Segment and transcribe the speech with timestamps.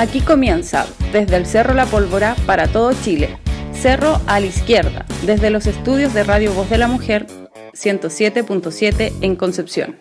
[0.00, 3.36] Aquí comienza, desde el Cerro La Pólvora para todo Chile.
[3.74, 7.26] Cerro a la izquierda, desde los estudios de Radio Voz de la Mujer
[7.74, 9.98] 107.7 en Concepción.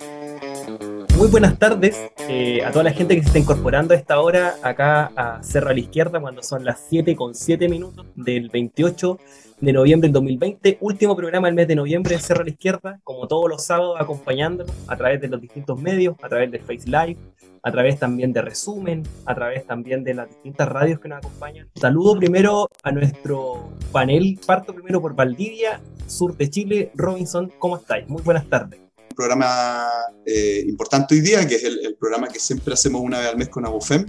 [1.17, 1.99] Muy buenas tardes
[2.29, 5.69] eh, a toda la gente que se está incorporando a esta hora acá a Cerro
[5.69, 9.19] a la Izquierda cuando son las 7 con 7 minutos del 28
[9.59, 13.01] de noviembre del 2020, último programa del mes de noviembre de Cerro a la Izquierda,
[13.03, 16.85] como todos los sábados acompañándonos a través de los distintos medios, a través de Face
[16.85, 17.17] Live,
[17.63, 21.69] a través también de resumen, a través también de las distintas radios que nos acompañan.
[21.75, 26.91] Saludo primero a nuestro panel, parto primero por Valdivia, sur de Chile.
[26.95, 28.07] Robinson, ¿cómo estáis?
[28.07, 28.79] Muy buenas tardes.
[29.15, 29.85] Programa
[30.25, 33.49] eh, importante hoy día, que es el, programa que siempre hacemos una vez al mes
[33.49, 34.05] con Abofem.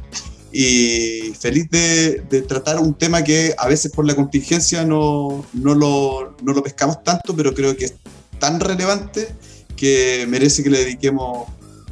[0.53, 6.37] Y feliz de, tratar un tema que a veces por la contingencia no, no, lo,
[6.43, 7.95] no lo pescamos tanto, pero creo que es
[8.39, 9.29] tan relevante
[9.77, 11.49] que merece que le dediquemos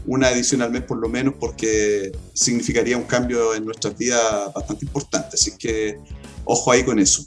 [0.09, 4.87] una edición al mes por lo menos porque significaría un cambio en nuestras vidas bastante
[4.87, 5.31] importante.
[5.35, 5.99] Así que
[6.45, 7.25] ojo ahí con eso.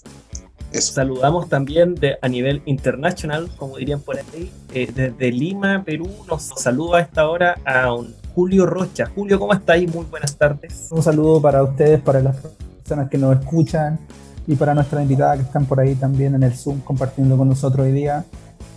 [0.74, 6.44] Saludamos también de, a nivel internacional, como dirían por ahí, eh, desde Lima, Perú, nos
[6.56, 9.06] saluda a esta hora a un Julio Rocha.
[9.14, 9.94] Julio, ¿cómo estáis?
[9.94, 10.88] Muy buenas tardes.
[10.90, 14.00] Un saludo para ustedes, para las personas que nos escuchan
[14.48, 17.86] y para nuestras invitadas que están por ahí también en el Zoom compartiendo con nosotros
[17.86, 18.26] hoy día.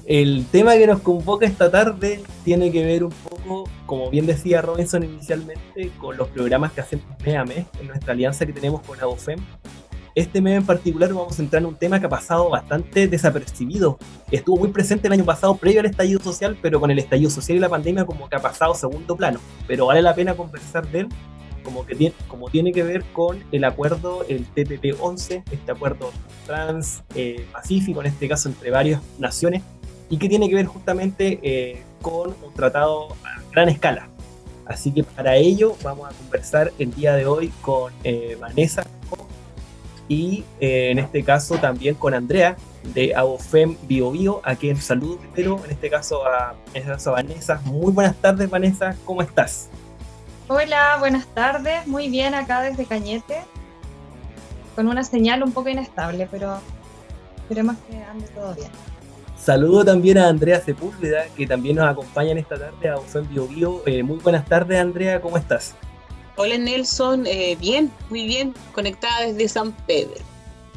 [0.07, 4.61] El tema que nos convoca esta tarde tiene que ver un poco, como bien decía
[4.61, 8.83] Robinson inicialmente, con los programas que hacemos mes a mes en nuestra alianza que tenemos
[8.83, 9.39] con AOFEM.
[10.15, 13.99] Este mes en particular vamos a entrar en un tema que ha pasado bastante desapercibido.
[14.31, 17.57] Estuvo muy presente el año pasado previo al estallido social, pero con el estallido social
[17.57, 19.41] y la pandemia como que ha pasado segundo plano.
[19.67, 21.09] Pero vale la pena conversar de él
[21.65, 26.13] como que tiene, como tiene que ver con el acuerdo, el TPP-11, este acuerdo
[26.47, 29.63] trans-pacífico, en este caso entre varias naciones,
[30.09, 34.09] y que tiene que ver justamente eh, con un tratado a gran escala.
[34.67, 38.85] Así que para ello vamos a conversar el día de hoy con eh, Vanessa
[40.09, 42.57] y eh, en este caso también con Andrea
[42.95, 47.61] de Abofem Bio Bio, a quien saludo primero, en este caso a, en este Vanessa.
[47.64, 49.69] Muy buenas tardes Vanessa, ¿cómo estás?
[50.48, 53.43] Hola, buenas tardes, muy bien acá desde Cañete,
[54.77, 56.59] con una señal un poco inestable, pero
[57.39, 58.70] esperemos que ande todo bien.
[59.45, 63.47] Saludo también a Andrea Sepúlveda, que también nos acompaña en esta tarde a UFEM Bio,
[63.47, 63.83] Bio.
[63.85, 65.75] Eh, muy buenas tardes, Andrea, ¿cómo estás?
[66.37, 67.27] Hola, Nelson.
[67.27, 68.55] Eh, bien, muy bien.
[68.73, 70.15] Conectada desde San Pedro,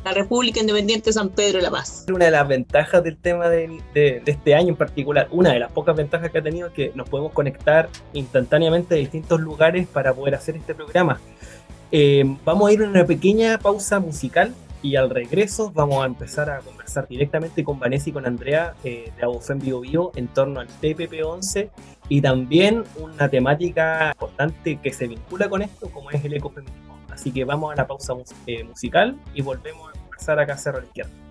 [0.04, 2.08] la República Independiente de San Pedro la Paz.
[2.14, 3.82] Una de las ventajas del tema de,
[4.26, 7.08] este año en particular, una de las pocas ventajas que ha tenido es que nos
[7.08, 11.22] podemos conectar instantáneamente de distintos lugares para poder hacer este programa.
[11.90, 16.50] Eh, vamos a ir a una pequeña pausa musical y al regreso vamos a empezar
[16.50, 20.62] a conversar directamente con Vanessa y con Andrea eh, de Abofem Bio Bio en torno
[20.62, 21.70] al TPP-11
[22.08, 26.98] y también una temática importante que se vincula con esto como es el ecofeminismo.
[27.12, 28.14] Así que vamos a la pausa
[28.46, 31.27] eh, musical y volvemos a conversar acá a Cerro a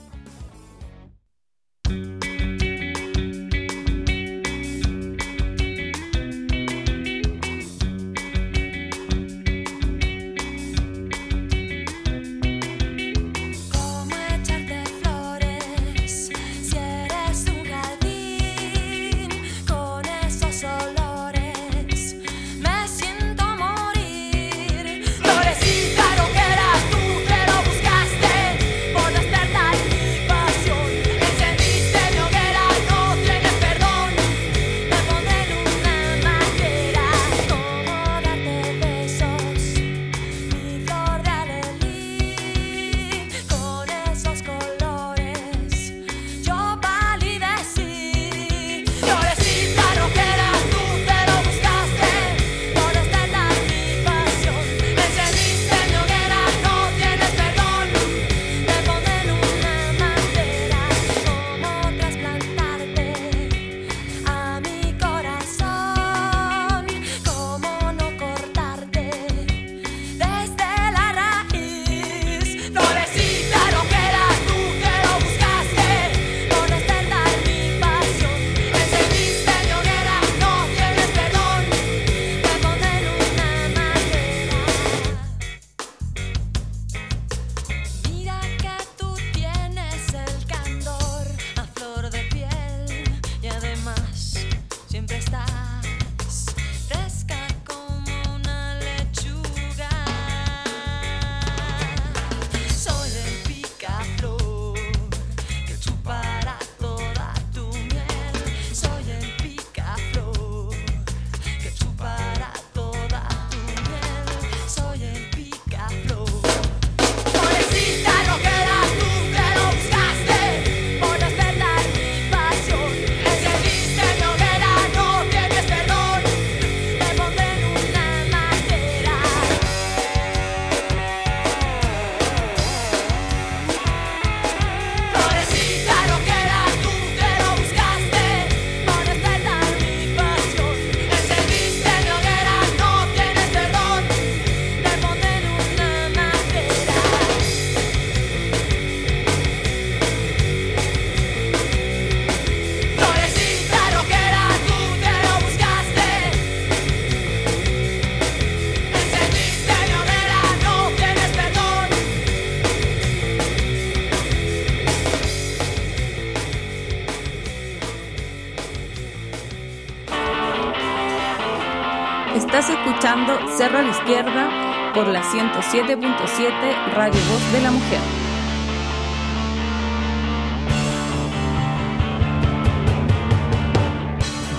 [173.57, 178.01] Cerro a la Izquierda por la 107.7 Radio Voz de la Mujer.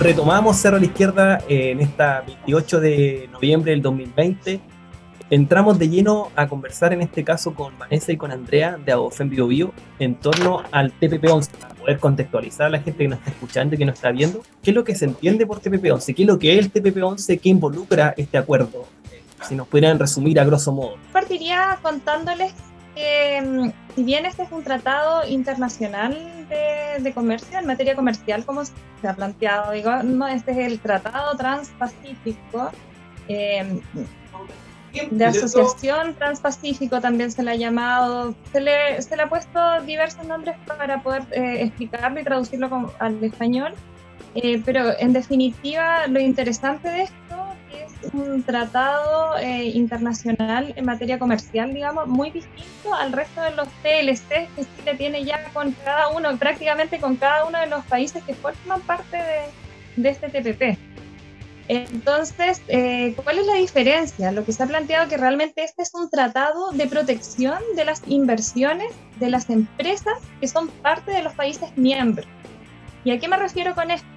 [0.00, 4.60] Retomamos Cerro a la Izquierda en esta 28 de noviembre del 2020.
[5.30, 9.28] Entramos de lleno a conversar en este caso con Vanessa y con Andrea de Abofem
[9.28, 13.32] Bio Bio en torno al TPP-11, para poder contextualizar a la gente que nos está
[13.32, 16.22] escuchando y que nos está viendo, qué es lo que se entiende por TPP-11, qué
[16.22, 20.40] es lo que es el TPP-11, qué involucra este acuerdo, eh, si nos pudieran resumir
[20.40, 20.96] a grosso modo.
[21.12, 22.54] Partiría contándoles
[22.94, 26.14] que mm, si bien este es un tratado internacional
[26.48, 28.72] de, de comercio, en materia comercial, como se
[29.06, 32.70] ha planteado, digo, no, este es el Tratado Transpacífico,
[33.28, 33.78] eh,
[35.10, 40.24] de asociación transpacífico también se le ha llamado, se le, se le ha puesto diversos
[40.26, 43.74] nombres para poder eh, explicarlo y traducirlo como, al español,
[44.34, 47.18] eh, pero en definitiva lo interesante de esto
[47.72, 53.68] es un tratado eh, internacional en materia comercial, digamos, muy distinto al resto de los
[53.82, 58.22] TLC que Chile tiene ya con cada uno, prácticamente con cada uno de los países
[58.24, 60.78] que forman parte de, de este TPP.
[61.68, 64.32] Entonces, eh, ¿cuál es la diferencia?
[64.32, 68.02] Lo que se ha planteado que realmente este es un tratado de protección de las
[68.06, 72.26] inversiones de las empresas que son parte de los países miembros.
[73.04, 74.08] ¿Y a qué me refiero con esto?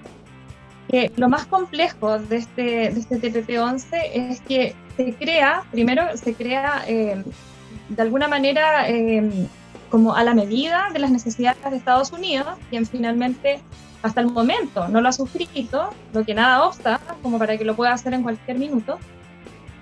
[0.88, 6.34] Que lo más complejo de este, de este TPP-11 es que se crea, primero se
[6.34, 7.22] crea eh,
[7.90, 9.46] de alguna manera eh,
[9.90, 13.60] como a la medida de las necesidades de Estados Unidos, quien finalmente
[14.02, 17.76] hasta el momento no lo ha suscrito, lo que nada obsta, como para que lo
[17.76, 18.98] pueda hacer en cualquier minuto,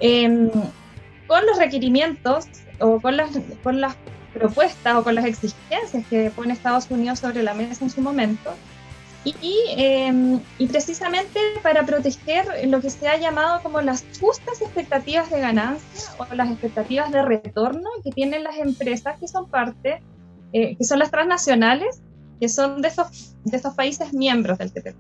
[0.01, 0.51] eh,
[1.27, 2.47] con los requerimientos
[2.81, 3.31] o con las,
[3.63, 3.97] con las
[4.35, 8.55] propuestas o con las exigencias que pone Estados Unidos sobre la mesa en su momento,
[9.23, 9.35] y,
[9.77, 15.41] eh, y, precisamente para proteger lo que se ha llamado como las justas expectativas de
[15.41, 20.01] ganancia o las expectativas de retorno que tienen las empresas que son parte,
[20.55, 22.01] eh, que son las transnacionales
[22.41, 24.97] que son de estos, de estos países miembros del TPP.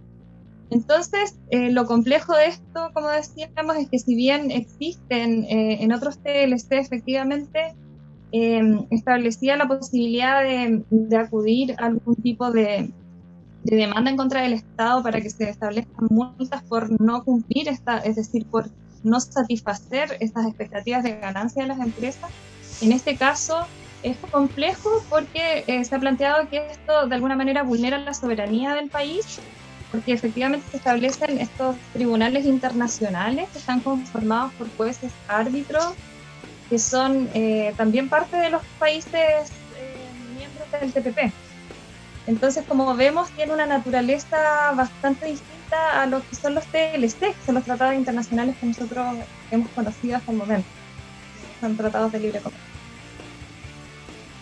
[0.70, 5.92] Entonces, eh, lo complejo de esto, como decíamos, es que si bien existen eh, en
[5.92, 7.75] otros TLC efectivamente,
[8.32, 12.92] eh, establecía la posibilidad de, de, acudir a algún tipo de,
[13.64, 17.98] de, demanda en contra del Estado para que se establezcan multas por no cumplir, esta,
[17.98, 18.70] es decir, por
[19.02, 22.30] no satisfacer estas expectativas de ganancia de las empresas.
[22.80, 23.66] En este caso,
[24.02, 28.75] es complejo porque eh, se ha planteado que esto de alguna manera vulnera la soberanía
[28.75, 29.40] del país,
[29.90, 35.92] porque efectivamente se establecen estos tribunales internacionales que están conformados por jueces árbitros,
[36.69, 41.33] que son eh, también parte de los países eh, miembros del TPP.
[42.26, 47.35] Entonces, como vemos, tiene una naturaleza bastante distinta a lo que son los TLC, que
[47.45, 49.16] son los tratados internacionales que nosotros
[49.50, 50.69] hemos conocido hasta el momento.
[51.61, 52.70] Son tratados de libre comercio.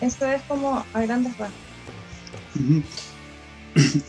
[0.01, 1.57] Eso es como a grandes rasgos.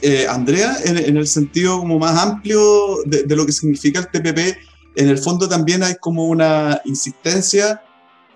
[0.02, 4.09] eh, Andrea, en, en, el sentido como más amplio de, de, lo que significa el
[4.09, 4.56] TPP,
[4.97, 7.82] en el fondo también hay como una insistencia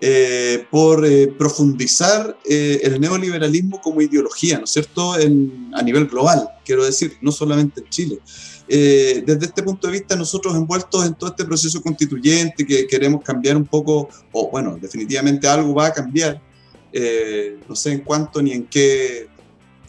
[0.01, 6.07] eh, por eh, profundizar eh, el neoliberalismo como ideología, ¿no es cierto?, en, a nivel
[6.07, 8.19] global, quiero decir, no solamente en Chile.
[8.67, 13.23] Eh, desde este punto de vista, nosotros envueltos en todo este proceso constituyente que queremos
[13.23, 16.41] cambiar un poco, o bueno, definitivamente algo va a cambiar,
[16.97, 19.27] eh, no sé en cuánto ni en qué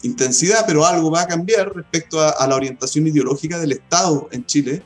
[0.03, 4.83] intensidad, pero algo va a cambiar respecto a, la orientación ideológica del Estado en Chile.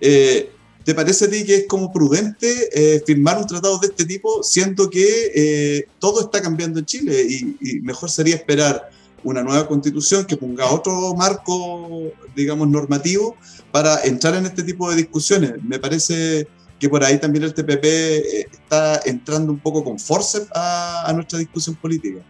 [0.00, 0.50] Eh,
[0.84, 4.42] ¿Te parece a ti que es como prudente eh, firmar un tratado de este tipo,
[4.42, 8.90] siendo que eh, todo está cambiando en Chile y, y, mejor sería esperar
[9.24, 13.34] una nueva constitución que ponga otro marco, digamos, normativo
[13.72, 15.54] para entrar en este tipo de discusiones?
[15.64, 16.46] Me parece
[16.84, 21.12] que por ahí también el TPP eh, está entrando un poco con force a, a
[21.14, 22.20] nuestra discusión política.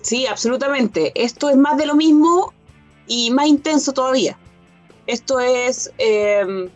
[0.00, 1.12] Sí, absolutamente.
[1.14, 2.52] Esto es más de lo mismo
[3.06, 4.36] y más intenso todavía.
[5.06, 6.68] Esto es eh,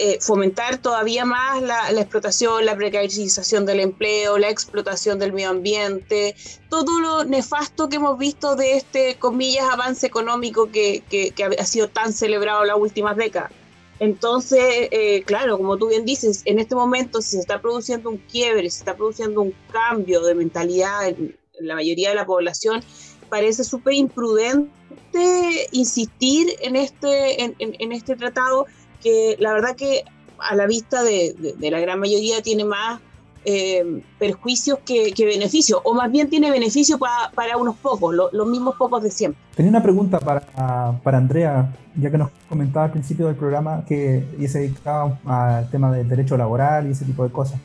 [0.00, 5.50] eh, fomentar todavía más la, la, explotación, la precarización del empleo, la explotación del medio
[5.50, 6.34] ambiente,
[6.68, 11.64] todo lo nefasto que hemos visto de este, comillas, avance económico que, que, que ha
[11.64, 13.52] sido tan celebrado las últimas décadas.
[13.98, 18.68] Entonces, eh, claro, como tú bien dices, en este momento se está produciendo un quiebre,
[18.70, 22.82] se está produciendo un cambio de mentalidad en, la mayoría de la población,
[23.30, 24.70] parece súper imprudente
[25.72, 28.66] insistir en este, en, este tratado
[29.02, 30.04] que la verdad que
[30.38, 33.00] a la vista de la gran mayoría tiene más
[33.48, 39.02] eh, perjuicios que, beneficios, o más bien tiene beneficio para unos pocos, los mismos pocos
[39.04, 39.40] de siempre.
[39.54, 40.40] Tenía una pregunta para,
[41.00, 45.70] para Andrea, ya que nos comentaba al principio del programa que y se dedicaba al
[45.70, 47.60] tema del derecho laboral y ese tipo de cosas.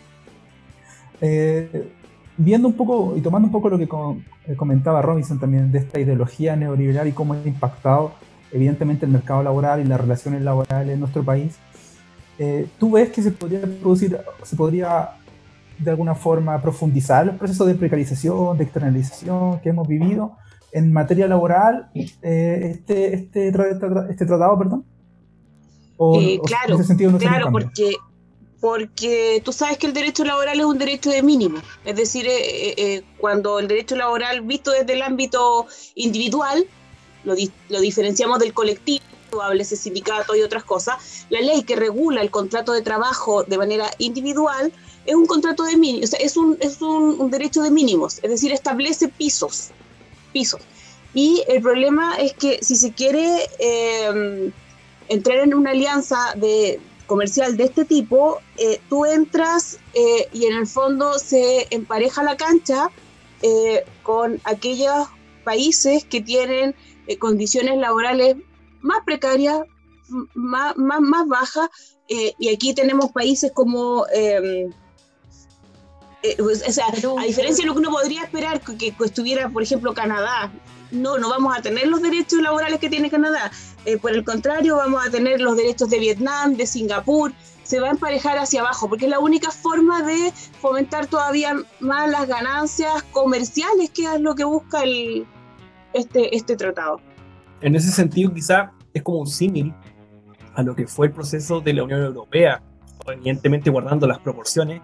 [1.19, 1.91] Eh,
[2.37, 5.99] viendo un poco y tomando un poco lo que eh, comentaba Robinson también de esta
[5.99, 8.13] ideología neoliberal y cómo ha impactado
[8.51, 11.55] evidentemente el mercado laboral y las relaciones laborales en nuestro país,
[12.37, 15.11] eh, ¿tú ves que se podría producir, se podría
[15.83, 20.37] de alguna forma profundizar el proceso de precarización, de externalización que hemos vivido
[20.71, 24.85] en materia laboral eh, este, este, este, tratado, perdón?
[26.45, 26.77] claro,
[27.19, 27.95] claro, porque
[28.61, 32.69] porque tú sabes que el derecho laboral es un derecho de mínimo, es decir, eh,
[32.69, 36.65] eh, eh, cuando el derecho laboral visto desde el ámbito individual,
[37.23, 37.35] lo,
[37.81, 39.03] diferenciamos del colectivo,
[39.57, 43.89] ese sindicato y otras cosas, la ley que regula el contrato de trabajo de manera
[43.97, 44.71] individual
[45.05, 48.29] es un contrato de mínimo, o sea, es un, es un, derecho de mínimos, es
[48.29, 49.69] decir, establece pisos,
[50.31, 50.61] pisos.
[51.13, 53.49] Y el problema es que si se quiere
[55.09, 56.79] entrar en una alianza de,
[57.11, 62.37] comercial de este tipo, eh, tú entras eh, y en el fondo se empareja la
[62.37, 62.89] cancha
[63.41, 65.09] eh, con aquellos
[65.43, 66.73] países que tienen
[67.19, 68.37] condiciones laborales
[68.79, 69.59] más precarias,
[70.33, 71.69] más, más, más bajas,
[72.07, 74.05] y aquí tenemos países como...
[76.23, 79.49] Em, pues, o sea, a diferencia de lo que uno podría esperar que, que estuviera,
[79.49, 80.51] por ejemplo, Canadá,
[80.91, 83.51] no, no vamos a tener los derechos laborales que tiene Canadá.
[83.85, 87.87] Eh, por el contrario, vamos a tener los derechos de Vietnam, de Singapur, se va
[87.87, 93.03] a emparejar hacia abajo, porque es la única forma de fomentar todavía más las ganancias
[93.11, 95.25] comerciales, que es lo que busca el,
[95.93, 96.99] este, este tratado.
[97.61, 99.73] En ese sentido, quizá es como un símil
[100.53, 102.61] a lo que fue el proceso de la Unión Europea,
[103.07, 104.81] evidentemente guardando las proporciones,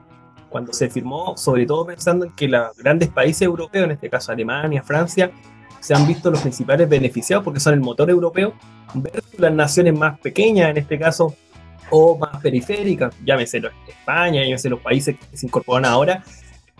[0.50, 4.32] cuando se firmó, sobre todo pensando en que los grandes países europeos, en este caso
[4.32, 5.32] Alemania, Francia,
[5.80, 8.54] se han visto los principales beneficiados porque son el motor europeo
[8.94, 11.36] versus las naciones más pequeñas, en este caso,
[11.89, 16.24] o más periféricas, llámese España, llámese los países que se incorporan ahora,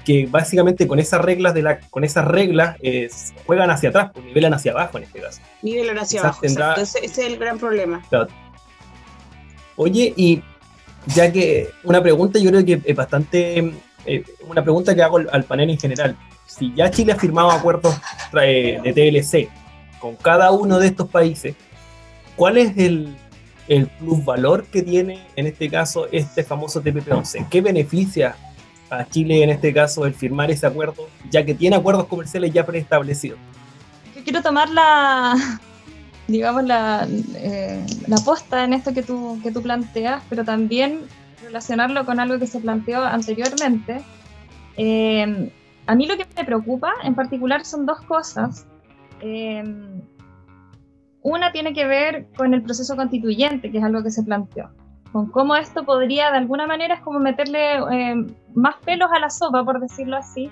[0.04, 3.10] que básicamente con esas reglas de la, con esas reglas eh,
[3.46, 5.42] juegan hacia atrás, pues, nivelan hacia abajo en este caso.
[5.62, 6.46] Nivelan hacia abajo.
[6.46, 8.02] ese, es el gran problema.
[9.76, 10.42] Oye, y
[11.16, 13.74] ya que una pregunta, yo creo que es bastante
[14.06, 17.96] eh, una pregunta que hago al panel en general si ya Chile ha firmado acuerdos
[18.32, 19.50] de TLC
[20.00, 21.56] con cada uno de estos países,
[22.36, 23.16] ¿cuál es el,
[23.68, 27.48] el valor que tiene en este caso este famoso TPP-11?
[27.50, 28.36] ¿Qué beneficia
[28.90, 32.66] a Chile en este caso el firmar ese acuerdo, ya que tiene acuerdos comerciales ya
[32.66, 33.40] preestablecidos?
[34.16, 35.36] Yo quiero tomar la,
[36.28, 41.02] digamos, la, eh, la posta en esto que tú, que tú planteas, pero también
[41.44, 44.02] relacionarlo con algo que se planteó anteriormente.
[44.76, 45.52] Eh,
[45.86, 48.66] a mí lo que me preocupa en particular son dos cosas.
[49.22, 50.02] Em,
[51.22, 54.70] una tiene que ver con el proceso constituyente, que es algo que se planteó,
[55.12, 59.30] con cómo esto podría de alguna manera es como meterle em, más pelos a la
[59.30, 60.52] sopa, por decirlo así,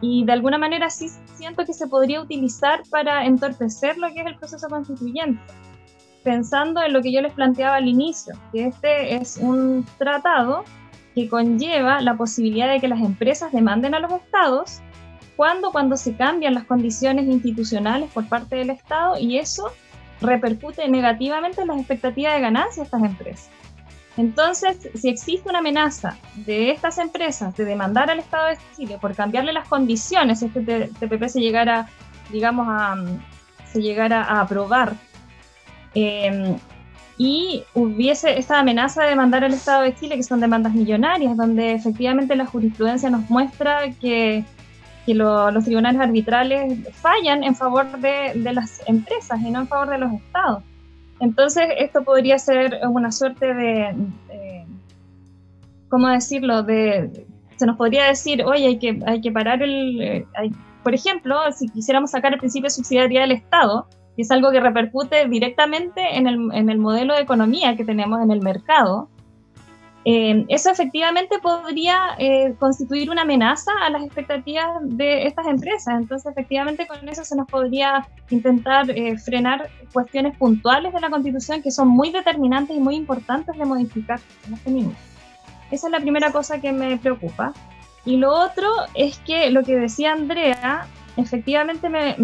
[0.00, 4.26] y de alguna manera sí siento que se podría utilizar para entorpecer lo que es
[4.26, 5.40] el proceso constituyente,
[6.24, 10.64] pensando en lo que yo les planteaba al inicio, que este es un tratado
[11.14, 14.80] que conlleva la posibilidad de que las empresas demanden a los estados
[15.36, 19.72] cuando cuando se cambian las condiciones institucionales por parte del estado y eso
[20.20, 23.50] repercute negativamente en las expectativas de ganancia de estas empresas.
[24.20, 29.14] Entonces, si existe una amenaza de estas empresas de demandar al Estado de Chile por
[29.14, 31.88] cambiarle las condiciones, si este TPP se llegara,
[32.30, 32.96] digamos, a,
[33.72, 34.92] se llegara a aprobar,
[35.94, 36.54] eh,
[37.16, 41.72] y hubiese esta amenaza de demandar al Estado de Chile, que son demandas millonarias, donde
[41.72, 44.44] efectivamente la jurisprudencia nos muestra que,
[45.06, 50.12] los tribunales arbitrales fallan en favor de, las empresas y no en favor de los
[50.12, 50.62] estados.
[51.20, 53.94] Entonces, esto podría ser una suerte de,
[55.88, 56.62] ¿cómo decirlo?
[56.62, 60.00] De, se nos podría decir, oye, hay que, hay que parar el...
[60.00, 60.26] Eh,
[60.82, 63.86] por ejemplo, si quisiéramos sacar el principio de subsidiariedad del Estado,
[64.16, 68.22] y es algo que repercute directamente en el, en el modelo de economía que tenemos
[68.22, 69.08] en el mercado.
[70.04, 75.94] Eh, eso efectivamente podría eh, constituir una amenaza a las expectativas de estas empresas.
[75.98, 81.62] Entonces, efectivamente, con eso se nos podría intentar eh, frenar cuestiones puntuales de la Constitución
[81.62, 84.96] que son muy determinantes y muy importantes de modificar en este minuto.
[85.70, 87.52] Esa es la primera cosa que me preocupa.
[88.06, 90.86] Y lo otro es que lo que decía Andrea,
[91.18, 92.16] efectivamente me,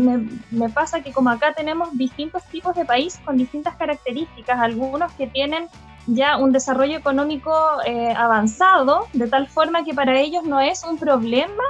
[0.50, 5.26] me, pasa que como acá tenemos distintos tipos de país con distintas características, algunos que
[5.26, 5.68] tienen
[6.06, 7.52] ya un desarrollo económico
[7.84, 11.62] eh, avanzado, de tal forma que para ellos no es un problema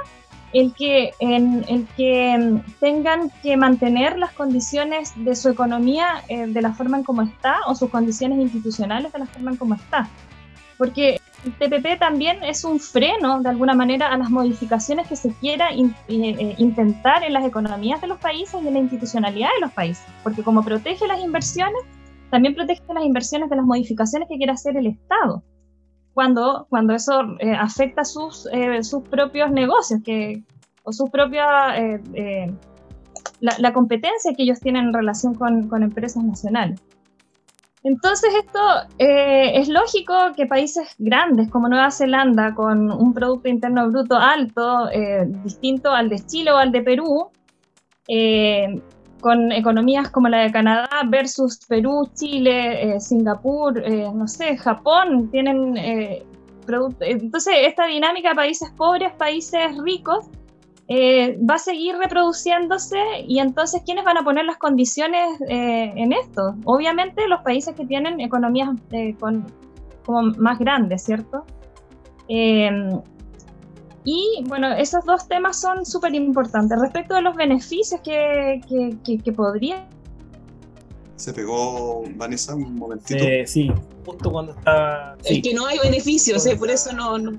[0.53, 6.73] el que, el que tengan que mantener las condiciones de su economía eh, de la
[6.73, 10.07] forma en como está o sus condiciones institucionales de la forma en como está.
[10.77, 15.31] Porque el TPP también es un freno, de alguna manera, a las modificaciones que se
[15.33, 19.71] quiera eh, intentar en las economías de los países y en la institucionalidad de los
[19.71, 20.05] países.
[20.23, 21.81] Porque como protege las inversiones,
[22.29, 25.43] también protege las inversiones de las modificaciones que quiera hacer el Estado
[26.17, 30.41] cuando, cuando eso eh, afecta sus, eh, sus propios negocios que,
[30.81, 32.51] o su propia, eh,
[33.39, 36.81] la, competencia que ellos tienen en relación con, con empresas nacionales.
[37.83, 38.59] Entonces esto
[38.97, 44.89] es lógico que países grandes como Nueva Zelanda, con un Producto Interno Bruto alto,
[45.43, 47.29] distinto al de Chile o al de Perú,
[49.19, 55.29] con economías como la de Canadá versus Perú, Chile, eh, Singapur, eh, no sé, Japón,
[55.31, 56.25] tienen eh,
[56.99, 60.25] Entonces, esta dinámica países pobres, países ricos,
[60.89, 62.97] va a seguir reproduciéndose
[63.27, 66.55] y entonces, ¿quiénes van a poner las condiciones en esto?
[66.63, 68.69] Obviamente los países que tienen economías
[69.19, 69.45] con,
[70.05, 71.43] como más grandes, ¿cierto?
[74.09, 76.79] Y bueno, esos dos temas son súper importantes.
[76.79, 78.61] Respecto de los beneficios que,
[79.03, 79.85] que, podría...
[81.17, 83.21] Se pegó Vanessa un momentito.
[83.21, 83.69] Eh, sí,
[84.05, 85.17] justo cuando está...
[85.25, 87.17] Es que no hay beneficios, eh, por eso no...
[87.17, 87.37] no.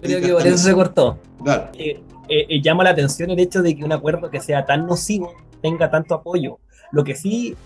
[0.00, 1.18] Creo que por eso se cortó.
[1.74, 5.34] Eh, eh, llama la atención el hecho de que un acuerdo que sea tan nocivo
[5.60, 6.60] tenga tanto apoyo.
[6.92, 7.56] Lo que sí,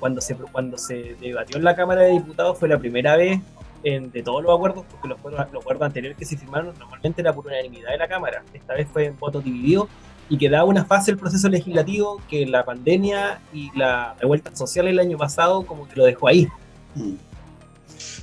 [0.00, 3.40] cuando, se, cuando se debatió en la Cámara de Diputados fue la primera vez
[3.86, 5.18] de todos los acuerdos, porque los,
[5.52, 8.42] los acuerdos anteriores que se firmaron normalmente era por unanimidad de la Cámara.
[8.52, 9.88] Esta vez fue en voto dividido
[10.28, 14.88] y que da una fase del proceso legislativo que la pandemia y la revuelta social
[14.88, 16.48] el año pasado como que lo dejó ahí.
[16.96, 17.14] Mm.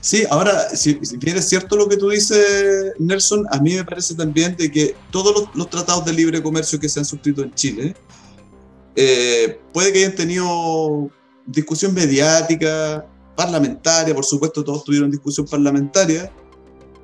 [0.02, 4.14] Sí, ahora, si, bien es cierto lo que tú dices, Nelson, a mí me parece
[4.16, 7.96] también de que todos los, tratados de libre comercio que se han suscrito en Chile,
[8.98, 11.10] eh, puede que hayan tenido
[11.46, 16.32] discusión mediática, parlamentaria, por supuesto todos tuvieron discusión parlamentaria,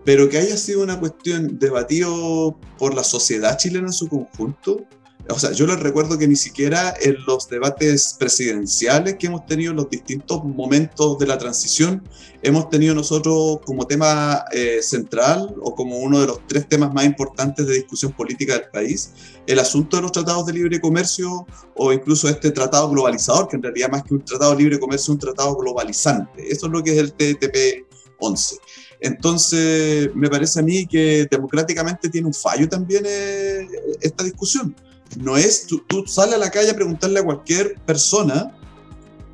[0.05, 4.85] pero que haya sido una cuestión debatido por la sociedad chilena en su conjunto.
[5.31, 9.71] O sea, yo les recuerdo que ni siquiera en los debates presidenciales que hemos tenido
[9.71, 12.03] en los distintos momentos de la transición,
[12.41, 17.05] hemos tenido nosotros como tema eh, central o como uno de los tres temas más
[17.05, 19.11] importantes de discusión política del país,
[19.45, 23.63] el asunto de los tratados de libre comercio o incluso este tratado globalizador, que en
[23.63, 26.51] realidad más que un tratado de libre comercio es un tratado globalizante.
[26.51, 27.85] Eso es lo que es el TTP
[28.17, 28.55] 11.
[28.99, 33.67] Entonces, me parece a mí que democráticamente tiene un fallo también eh,
[34.01, 34.75] esta discusión.
[35.17, 38.55] No es, tú, tú sales a la calle a preguntarle a cualquier persona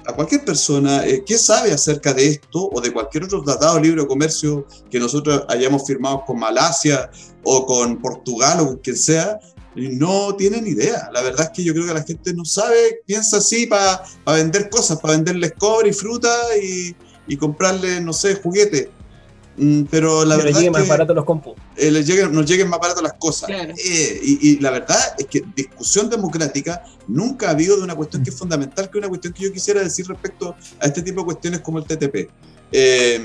[0.08, 4.06] a cualquier persona eh, que sabe acerca de esto o de cualquier otro tratado libre
[4.06, 7.10] comercio que nosotros hayamos firmado con Malasia
[7.44, 9.40] o con Portugal o con quien sea,
[9.76, 11.10] no tienen idea.
[11.12, 14.70] La verdad es que yo creo que la gente no sabe, piensa así para vender
[14.70, 16.96] cosas, para venderles cobre y fruta y,
[17.28, 18.90] y comprarles, no sé, juguetes.
[19.58, 20.60] Mm, pero la verdad.
[20.60, 21.54] lleguen más barato los compus.
[21.78, 23.50] Eh, nos lleguen más barato las cosas.
[23.50, 28.32] Eh, y, la verdad es que discusión democrática nunca ha habido de una cuestión que
[28.32, 31.26] es fundamental, que es una cuestión que yo quisiera decir respecto a este tipo de
[31.26, 32.30] cuestiones como el TTP,
[32.72, 33.24] eh,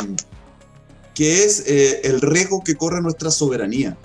[1.15, 3.97] que es el riesgo que corre nuestra soberanía.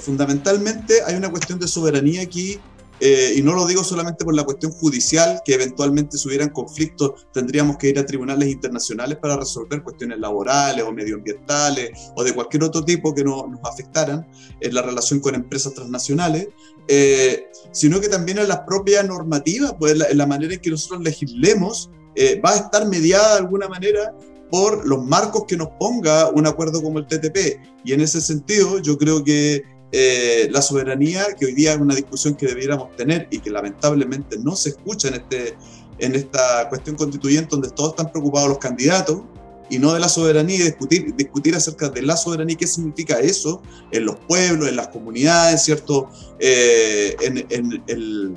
[0.00, 2.60] fundamentalmente hay una cuestión de soberanía aquí
[3.04, 7.26] eh, y no lo digo solamente por la cuestión judicial, que eventualmente si hubieran conflictos
[7.32, 12.62] tendríamos que ir a tribunales internacionales para resolver cuestiones laborales o medioambientales o de cualquier
[12.62, 14.24] otro tipo que no, nos afectaran
[14.60, 16.46] en la relación con empresas transnacionales,
[16.86, 21.02] eh, sino que también en las propias normativas, pues en la, manera en que nosotros
[21.02, 24.16] legislemos, eh, va a estar mediada de alguna manera
[24.48, 27.58] por los marcos que nos ponga un acuerdo como el TTP.
[27.84, 31.94] Y en ese sentido, yo creo que eh, la soberanía, que hoy día es una
[31.94, 35.54] discusión que debiéramos tener y que lamentablemente no se escucha en, este,
[35.98, 39.20] en esta cuestión constituyente donde todos están preocupados los candidatos
[39.68, 43.60] y no de la soberanía y discutir, discutir acerca de la soberanía qué significa eso
[43.90, 46.08] en los pueblos, en las comunidades, ¿cierto?
[46.38, 48.34] Eh, en, el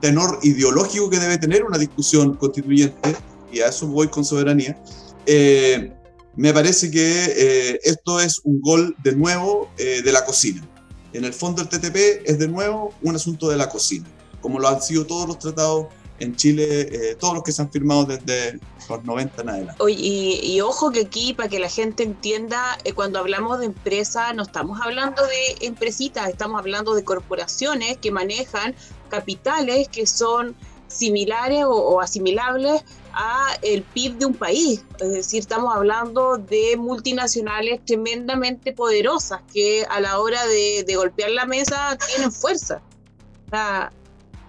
[0.00, 3.14] tenor ideológico que debe tener una discusión constituyente,
[3.52, 4.82] y a eso voy con soberanía.
[5.24, 5.92] Eh,
[6.34, 10.69] me parece que esto es un gol de nuevo de la cocina.
[11.12, 14.06] En el fondo el TTP es de nuevo un asunto de la cocina,
[14.40, 15.86] como lo han sido todos los tratados
[16.20, 19.82] en Chile, eh, todos los que se han firmado desde los 90 en adelante.
[19.82, 24.32] Oye, y, ojo que aquí, para que la gente entienda, eh, cuando hablamos de empresa,
[24.34, 28.74] no estamos hablando de empresitas, estamos hablando de corporaciones que manejan
[29.08, 30.54] capitales que son
[30.88, 32.82] similares o, asimilables
[33.14, 34.84] a el PIB de un país.
[34.98, 41.46] Es decir, estamos hablando de multinacionales tremendamente poderosas que a la hora de, golpear la
[41.46, 42.82] mesa tienen fuerza.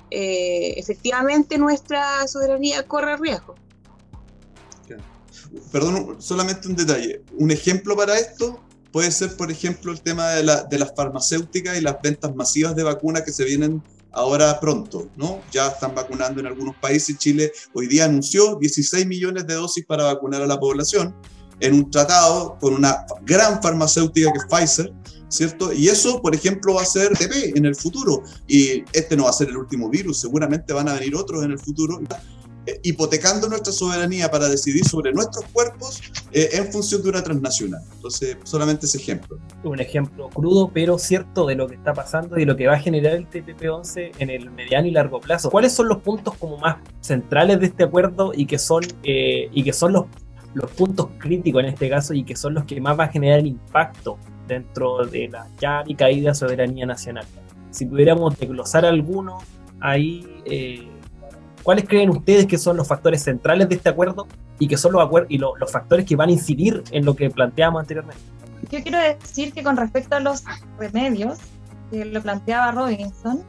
[0.09, 3.55] Eh, efectivamente nuestra soberanía corre riesgo.
[5.71, 7.21] Perdón, solamente un detalle.
[7.37, 11.77] Un ejemplo para esto puede ser, por ejemplo, el tema de, la, de las farmacéuticas
[11.77, 15.41] y las ventas masivas de vacunas que se vienen ahora pronto, ¿no?
[15.51, 17.17] Ya están vacunando en algunos países.
[17.17, 21.15] Chile hoy día anunció 16 millones de dosis para vacunar a la población
[21.59, 24.93] en un tratado con una gran farmacéutica que es Pfizer,
[25.29, 25.71] ¿cierto?
[25.71, 28.23] Y eso, por ejemplo, va a ser TP en el futuro.
[28.47, 31.51] Y este no va a ser el último virus, seguramente van a venir otros en
[31.51, 32.01] el futuro.
[32.67, 35.99] Eh, hipotecando nuestra soberanía para decidir sobre nuestros cuerpos
[36.31, 37.81] eh, en función de una transnacional.
[37.95, 39.39] Entonces, solamente ese ejemplo.
[39.63, 42.79] Un ejemplo crudo, pero cierto de lo que está pasando y lo que va a
[42.79, 45.49] generar el TPP-11 en el mediano y largo plazo.
[45.49, 49.63] ¿Cuáles son los puntos como más centrales de este acuerdo y que son, eh, y
[49.63, 50.05] que son los,
[50.77, 54.19] puntos críticos en este caso y que son los que más va a generar impacto
[54.47, 57.25] dentro de la ya y caída soberanía nacional?
[57.71, 59.39] Si pudiéramos desglosar alguno,
[59.79, 60.27] ahí...
[61.63, 64.27] ¿Cuáles creen ustedes que son los factores centrales de este acuerdo
[64.59, 67.81] y que son los, y los factores que van a incidir en lo que planteamos
[67.81, 68.21] anteriormente?
[68.71, 70.43] Yo quiero decir que con respecto a los
[70.79, 71.39] remedios,
[71.91, 73.43] que lo planteaba Robinson,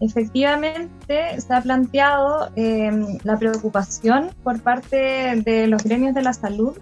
[0.00, 6.76] efectivamente se ha planteado em, la preocupación por parte de los gremios de la salud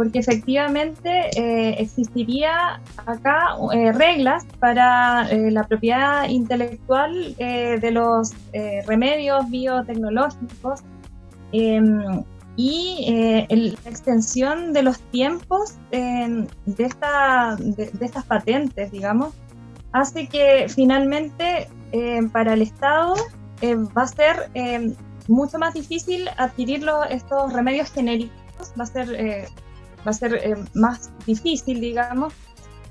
[0.00, 8.32] porque efectivamente eh, existiría acá eh, reglas para eh, la propiedad intelectual de los
[8.86, 10.80] remedios biotecnológicos
[11.52, 12.24] em,
[12.56, 16.88] y la extensión de los tiempos em, de,
[17.76, 19.34] de, estas patentes, digamos,
[19.92, 23.16] hace que finalmente em, para el Estado
[23.62, 24.50] va a ser
[25.28, 29.50] mucho más difícil adquirir estos remedios genéricos, va a ser
[30.06, 32.32] va a ser eh, más difícil, digamos.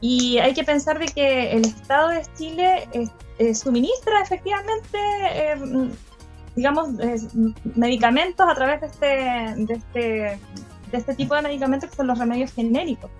[0.01, 2.87] Y hay que pensar de que el Estado de Chile
[3.37, 4.97] eh, suministra efectivamente,
[5.33, 5.89] eh,
[6.55, 6.89] digamos,
[7.75, 9.99] medicamentos a través de este, de, este,
[10.91, 13.11] de este tipo de medicamentos que son los remedios genéricos.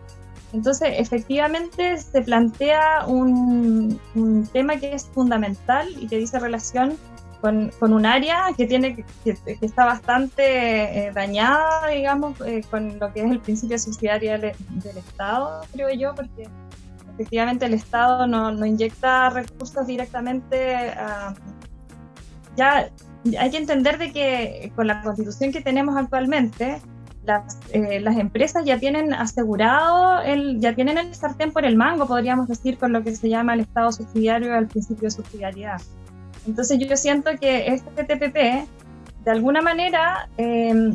[0.52, 6.98] Entonces, efectivamente, se plantea un, un tema que es fundamental y que dice relación
[7.42, 13.14] con, con, un área que tiene que, está bastante eh, dañada, digamos, eh, con lo
[13.14, 14.54] que es el principio subsidiario del,
[14.98, 16.48] Estado, creo yo, porque
[17.14, 21.34] efectivamente el Estado no, no inyecta recursos directamente a,
[22.56, 22.90] ya
[23.38, 26.82] hay que entender de que con la constitución que tenemos actualmente,
[27.26, 32.08] las, eh, las, empresas ya tienen asegurado, el, ya tienen el sartén por el mango,
[32.08, 35.82] podríamos decir, con lo que se llama el Estado subsidiario, el principio de subsidiariedad.
[36.50, 38.68] Entonces yo siento que este TPP,
[39.24, 40.94] de alguna manera, eh,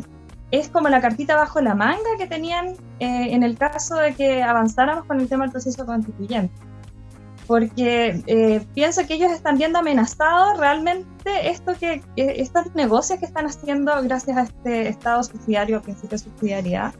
[0.51, 4.43] es como la cartita bajo la manga que tenían eh, en el caso de que
[4.43, 6.53] avanzáramos con el tema del proceso constituyente.
[7.47, 13.47] Porque eh, pienso que ellos están viendo amenazados realmente esto que, estos negocios que están
[13.47, 16.95] haciendo gracias a este Estado subsidiario, principio de subsidiariedad,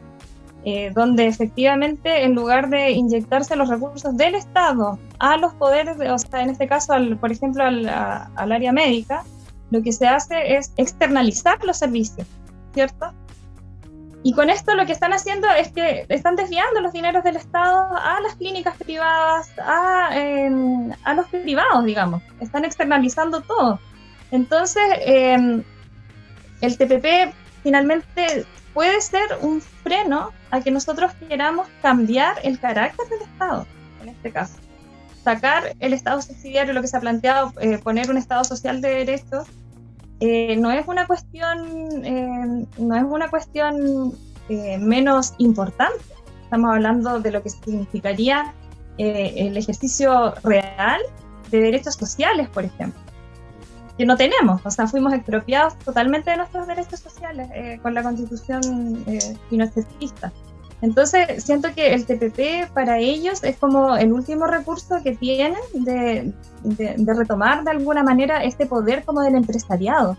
[0.67, 6.17] eh, donde efectivamente en lugar de inyectarse los recursos del Estado a los poderes, o
[6.17, 7.87] sea, en este caso, por ejemplo, al,
[8.35, 9.23] área médica,
[9.69, 12.27] lo que se hace es externalizar los servicios,
[12.73, 13.13] ¿cierto?
[14.23, 17.87] Y con esto lo que están haciendo es que están desviando los dineros del Estado
[17.95, 22.23] a las clínicas privadas, a, em, a los privados, digamos.
[22.39, 23.79] Están externalizando todo.
[24.31, 25.63] Entonces, em,
[26.61, 33.21] el TPP finalmente puede ser un freno a que nosotros queramos cambiar el carácter del
[33.21, 33.67] Estado,
[34.01, 34.55] en este caso.
[35.23, 38.89] Sacar el Estado subsidiario, lo que se ha planteado, eh, poner un Estado social de
[38.89, 39.47] derechos,
[40.21, 44.13] eh, no es una cuestión, eh, no es una cuestión
[44.47, 46.03] menos importante.
[46.43, 48.53] Estamos hablando de lo que significaría
[48.97, 51.01] el ejercicio real
[51.49, 53.05] de derechos sociales, por ejemplo
[53.97, 58.03] que no tenemos, o sea, fuimos expropiados totalmente de nuestros derechos sociales eh, con la
[58.03, 59.37] constitución eh.
[60.81, 66.33] Entonces, siento que el TPP para ellos es como el último recurso que tienen de,
[66.63, 70.17] de, retomar de alguna manera este poder como del empresariado.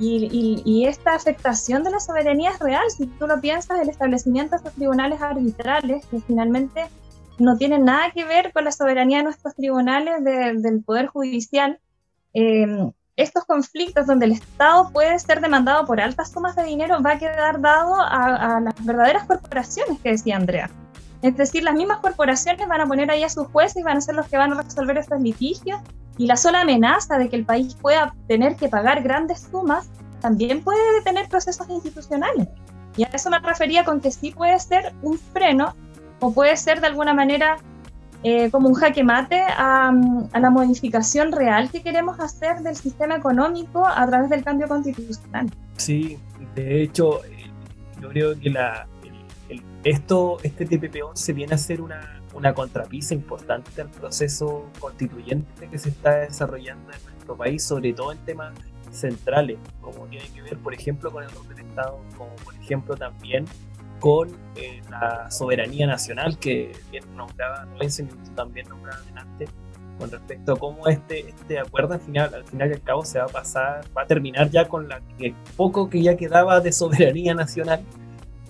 [0.00, 2.84] Y, y, esta afectación de la soberanía es real.
[2.96, 6.86] Si tú lo piensas, el establecimiento de estos tribunales arbitrales, que finalmente
[7.38, 11.80] no tienen nada que ver con la soberanía de nuestros tribunales del Poder Judicial,
[12.32, 17.12] eh, estos conflictos donde el Estado puede ser demandado por altas sumas de dinero va
[17.12, 20.70] a quedar dado a, las verdaderas corporaciones que decía Andrea.
[21.20, 24.00] Es decir, las mismas corporaciones van a poner ahí a sus jueces y van a
[24.00, 25.80] ser los que van a resolver estos litigios
[26.16, 30.62] y la sola amenaza de que el país pueda tener que pagar grandes sumas también
[30.62, 32.46] puede tener procesos institucionales.
[32.96, 35.74] Y a eso me refería con que sí puede ser un freno
[36.20, 37.56] o puede ser de alguna manera
[38.24, 39.92] eh, como un jaque mate a,
[40.32, 45.48] a, la modificación real que queremos hacer del sistema económico a través del cambio constitucional.
[45.76, 46.18] Sí,
[46.54, 47.20] de hecho,
[48.00, 48.88] yo creo que la,
[49.84, 55.90] esto, este TPP-11 viene a ser una, una contrapisa importante al proceso constituyente que se
[55.90, 58.52] está desarrollando en nuestro país, sobre todo en temas
[58.90, 62.96] centrales, como tiene que ver, por ejemplo, con el rol del Estado, como por ejemplo
[62.96, 63.44] también
[64.00, 69.48] con eh, la soberanía nacional que bien nombraba y también nombraba adelante
[69.98, 73.18] con respecto a cómo este, este acuerdo al final, al final y al cabo se
[73.18, 75.00] va a pasar, va a terminar ya con la
[75.56, 77.82] poco que ya quedaba de soberanía nacional,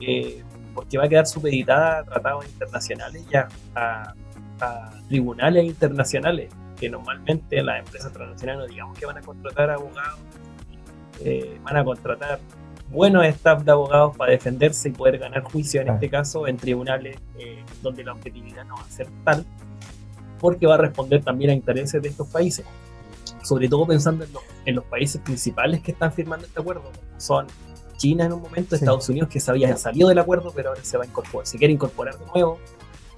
[0.01, 0.43] eh,
[0.75, 4.15] porque va a quedar supeditada a tratados internacionales ya a,
[4.61, 10.21] a, tribunales internacionales, que normalmente las empresas transnacionales no digamos que van a contratar abogados,
[11.25, 12.41] eh, van a contratar
[12.91, 17.19] buenos staff de abogados para defenderse y poder ganar juicio en este caso en tribunales
[17.39, 19.45] eh, donde la objetividad no va a ser tal,
[20.39, 22.65] porque va a responder también a intereses de estos países,
[23.43, 24.31] sobre todo pensando en,
[24.67, 27.47] en los países principales que están firmando este acuerdo, son
[27.99, 28.85] China en un momento, sí.
[28.85, 31.59] Estados Unidos que se había salido del acuerdo, pero ahora se va a incorporar, se
[31.59, 32.59] quiere incorporar de nuevo.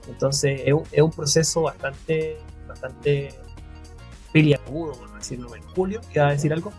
[0.08, 3.28] Entonces es un, es un proceso bastante, bastante
[4.32, 6.72] peliagudo, por decirlo en Julio, ¿iba a decir algo?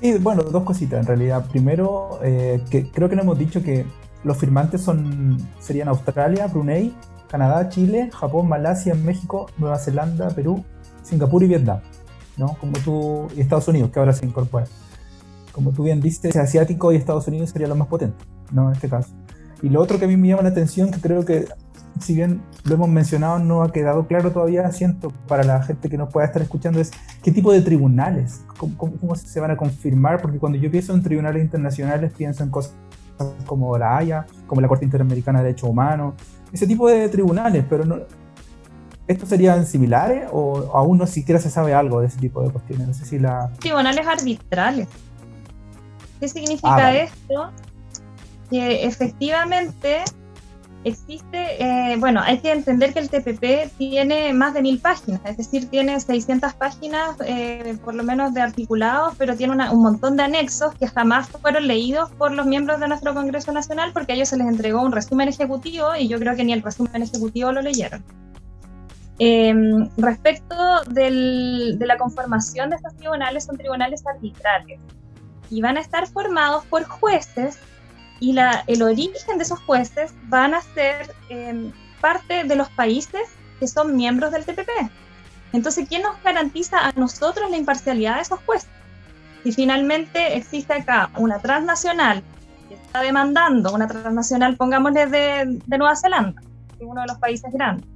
[0.00, 1.46] Sí, bueno, dos cositas en realidad.
[1.50, 3.86] Primero, eh, que creo que no hemos dicho que
[4.22, 6.94] los firmantes son serían Australia, Brunei,
[7.28, 10.64] Canadá, Chile, Japón, Malasia, México, Nueva Zelanda, Perú,
[11.02, 11.80] Singapur y Vietnam,
[12.36, 12.56] ¿no?
[12.60, 14.66] Como tú, y Estados Unidos, que ahora se incorpora.
[15.52, 18.68] Como tú bien dices, asiático y Estados Unidos sería lo más potente, ¿no?
[18.68, 19.10] En este caso.
[19.62, 21.46] Y lo otro que a mí me llama la atención, que creo que
[22.00, 25.96] si bien lo hemos mencionado, no ha quedado claro todavía, siento, para la gente que
[25.96, 26.90] nos pueda estar escuchando, es
[27.22, 30.94] qué tipo de tribunales, cómo, cómo, cómo se van a confirmar, porque cuando yo pienso
[30.94, 32.74] en tribunales internacionales, pienso en cosas
[33.46, 36.14] como la Haya, como la Corte Interamericana de Derechos Humanos,
[36.52, 37.98] ese tipo de tribunales, pero no,
[39.06, 42.88] ¿estos serían similares o aún no siquiera se sabe algo de ese tipo de cuestiones?
[42.88, 43.50] No sé si la...
[43.60, 44.88] Tribunales arbitrales.
[46.20, 47.02] ¿Qué significa ah, vale.
[47.04, 47.50] esto?
[48.50, 50.04] Que efectivamente
[50.84, 55.36] existe, eh, bueno, hay que entender que el TPP tiene más de mil páginas, es
[55.36, 60.16] decir, tiene 600 páginas eh, por lo menos de articulados, pero tiene una, un montón
[60.16, 64.14] de anexos que jamás fueron leídos por los miembros de nuestro Congreso Nacional porque a
[64.16, 67.50] ellos se les entregó un resumen ejecutivo y yo creo que ni el resumen ejecutivo
[67.52, 68.04] lo leyeron.
[69.18, 69.54] Eh,
[69.96, 74.80] respecto del, de la conformación de estos tribunales, son tribunales arbitrarios
[75.50, 77.58] y van a estar formados por jueces
[78.20, 83.22] y el origen de esos jueces van a ser eh, parte de los países
[83.58, 84.70] que son miembros del TPP.
[85.52, 88.68] Entonces, ¿quién nos garantiza a nosotros la imparcialidad de esos jueces?
[89.42, 92.22] Si finalmente existe acá una transnacional
[92.68, 96.40] que está demandando, una transnacional, pongámosle de, de Nueva Zelanda,
[96.76, 97.86] que es uno de los países grandes,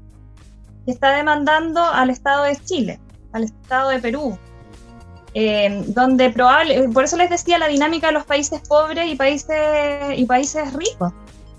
[0.85, 3.01] que está demandando al Estado de Chile,
[3.33, 4.39] al Estado de Perú,
[5.35, 9.57] eh, donde probable, por eso les decía la dinámica de los países pobres y países
[10.17, 11.13] y países ricos,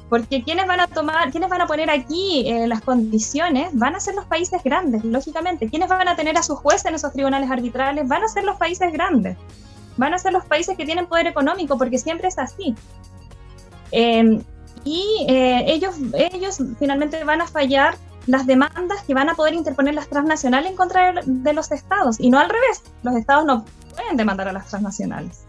[0.10, 4.00] porque quienes van a tomar, quienes van a poner aquí eh, las condiciones van a
[4.00, 7.50] ser los países grandes, lógicamente, quienes van a tener a sus jueces en esos tribunales
[7.52, 9.38] arbitrales van a ser los países grandes,
[9.98, 12.76] van a ser los países que tienen poder económico, porque siempre es así.
[13.92, 14.42] Eh,
[14.84, 17.96] y eh, ellos, ellos finalmente van a fallar
[18.30, 22.30] las demandas que van a poder interponer las transnacionales en contra de los estados y
[22.30, 22.84] no al revés.
[23.02, 23.66] Los estados no
[23.96, 25.46] pueden demandar a las transnacionales.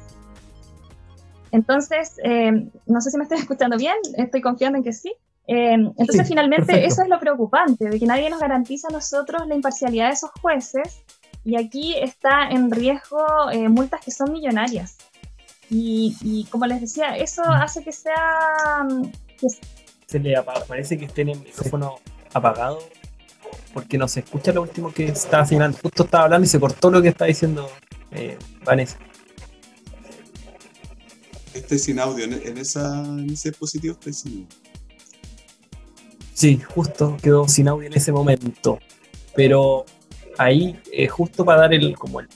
[1.52, 5.12] Entonces, eh, no sé si me estoy escuchando bien, estoy confiando en que sí.
[5.46, 6.88] Eh, entonces, sí, finalmente, perfecto.
[6.88, 10.30] eso es lo preocupante, de que nadie nos garantiza a nosotros la imparcialidad de esos
[10.40, 11.02] jueces
[11.44, 14.96] y aquí está en riesgo eh, multas que son millonarias.
[15.68, 17.62] Y, y, como les decía, eso Mm.
[17.62, 18.86] hace que sea...
[19.38, 19.48] Que
[20.06, 20.34] Se le
[20.66, 21.96] parece que esté en el micrófono
[22.32, 22.80] apagado
[23.72, 25.78] porque no se escucha lo último que estaba señalando.
[25.82, 27.70] Justo estaba hablando y se cortó lo que está diciendo
[28.10, 28.98] eh, Vanessa.
[31.54, 34.46] Estoy sin audio, en, en, esa, en ese dispositivo estoy sin audio.
[36.34, 38.78] Sí, justo quedó sin audio en ese momento.
[39.34, 39.84] Pero
[40.38, 42.28] ahí, eh, justo para dar el, como el,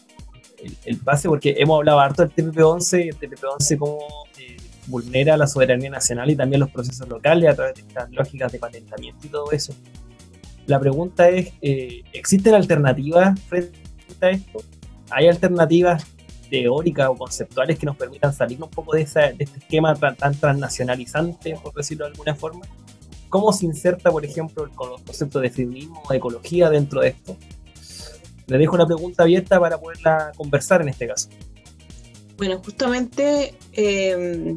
[0.62, 3.98] el, el, base, porque hemos hablado harto del TPP-11, el TPP-11 como
[4.86, 8.58] vulnera la soberanía nacional y también los procesos locales a través de estas lógicas de
[8.58, 9.74] patentamiento y todo eso.
[10.66, 13.76] La pregunta es, eh, ¿existen alternativas frente
[14.20, 14.62] a esto?
[15.10, 16.06] ¿Hay alternativas
[16.48, 20.16] teóricas o conceptuales que nos permitan salir un poco de, esa, de este esquema tan,
[20.16, 22.62] tan, transnacionalizante, por decirlo de alguna forma?
[23.28, 27.36] ¿Cómo se inserta, por ejemplo, el concepto de feminismo o ecología dentro de esto?
[28.46, 31.28] Le dejo una pregunta abierta para poderla conversar en este caso.
[32.36, 34.56] Bueno, justamente em,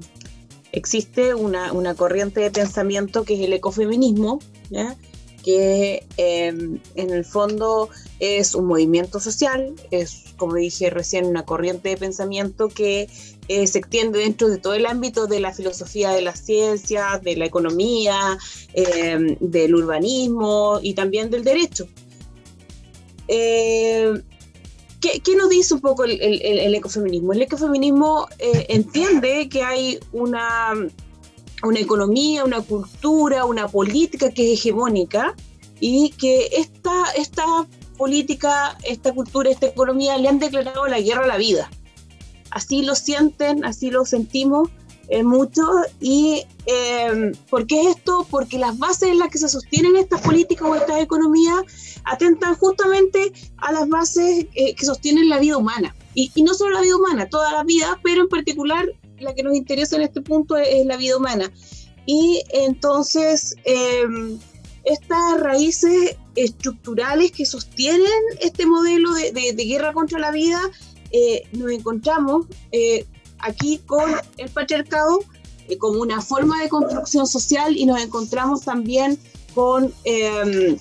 [0.71, 4.39] existe una, una, corriente de pensamiento que es el ecofeminismo,
[5.43, 11.89] que em, en el fondo es un movimiento social, es, como dije recién, una corriente
[11.89, 13.07] de pensamiento que
[13.47, 17.37] eh, se extiende dentro de todo el ámbito de la filosofía de las ciencias, de
[17.37, 18.37] la economía,
[18.73, 21.87] em, del urbanismo y también del derecho.
[25.03, 26.19] Eh, ¿Qué, nos dice un poco el,
[26.75, 27.33] ecofeminismo?
[27.33, 30.73] El ecofeminismo eh, entiende que hay una,
[31.63, 35.35] una economía, una cultura, una política que es hegemónica
[35.79, 37.45] y que esta, esta
[37.97, 41.69] política, esta cultura, esta economía le han declarado la guerra a la vida.
[42.51, 44.69] Así lo sienten, así lo sentimos
[45.09, 45.63] eh, mucho.
[45.99, 48.25] ¿Y eh, por qué esto?
[48.29, 51.61] Porque las bases en las que se sostienen estas políticas o estas economías
[52.07, 55.95] atentan justamente a las bases eh, que sostienen la vida humana.
[56.13, 58.85] Y, no solo la vida humana, toda la vida, pero en particular
[59.19, 61.51] la que nos interesa en este punto es, la vida humana.
[62.07, 64.39] Y entonces, em,
[64.83, 70.59] estas raíces estructurales que sostienen este modelo de, guerra contra la vida,
[71.11, 73.05] eh, nos encontramos eh,
[73.39, 74.03] aquí con
[74.37, 75.19] el patriarcado
[75.79, 79.19] como una forma de construcción social y nos encontramos también
[79.53, 80.77] con em,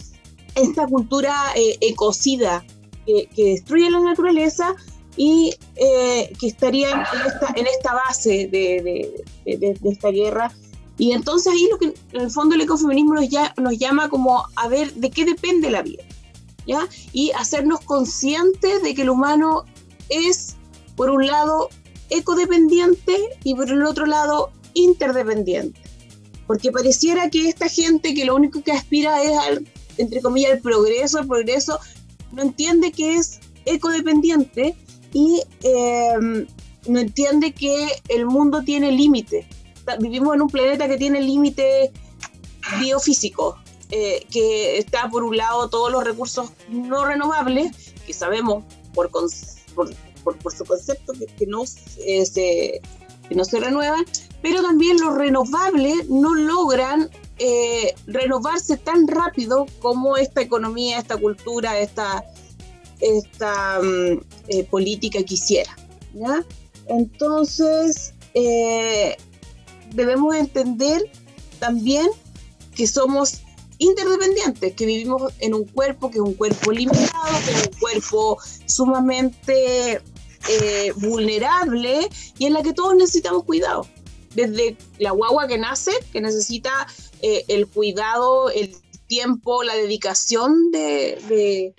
[0.57, 2.65] esta cultura eh, ecocida
[3.07, 4.75] que, destruye la naturaleza
[5.17, 10.53] y eh, que estaría en esta, base de, esta guerra.
[10.99, 14.69] Y entonces ahí lo que en el fondo el ecofeminismo nos, nos llama como a
[14.69, 16.03] ver de qué depende la vida,
[16.67, 16.89] ¿ya?
[17.13, 19.65] Y hacernos conscientes de que el humano
[20.09, 20.57] es,
[20.97, 21.69] por un lado,
[22.11, 25.81] ecodependiente y por el otro lado, interdependiente.
[26.47, 29.67] Porque pareciera que esta gente que lo único que aspira es al
[29.99, 31.79] entre comillas, el progreso, el progreso,
[32.33, 34.77] no entiende que es ecodependiente
[35.13, 36.47] y em,
[36.89, 39.47] no entiende que el mundo tiene límites.
[40.01, 41.91] Vivimos en un planeta que tiene límites
[42.81, 43.57] biofísicos,
[43.91, 50.53] eh, que está por un lado todos los recursos no renovables, que sabemos por, por,
[50.53, 51.63] su concepto que, no,
[51.99, 52.81] eh, se,
[53.29, 54.05] que no se renuevan,
[54.43, 61.79] pero también los renovables no logran eh, renovarse tan rápido como esta economía, esta cultura,
[61.79, 62.25] esta,
[63.01, 65.77] esta mm, eh, política quisiera.
[66.89, 69.19] Entonces, eh,
[69.93, 71.03] debemos entender
[71.59, 72.07] también
[72.75, 73.43] que somos
[73.77, 78.39] interdependientes, que vivimos en un cuerpo que es un cuerpo limitado, que es un cuerpo
[78.65, 80.01] sumamente
[80.97, 83.87] vulnerable y en la que todos necesitamos cuidado.
[84.35, 86.87] Desde la guagua que nace, que necesita
[87.23, 88.75] eh, el cuidado, el
[89.07, 91.75] tiempo, la dedicación de,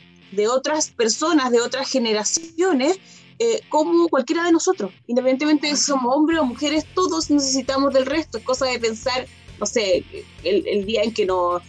[0.50, 3.00] otras personas, de otras generaciones,
[3.40, 4.92] eh, como cualquiera de nosotros.
[5.08, 8.38] Independientemente de si somos hombres o mujeres, todos necesitamos del resto.
[8.38, 9.28] Es cosa de pensar,
[9.60, 10.04] no sé,
[10.44, 11.62] el, día en que nos,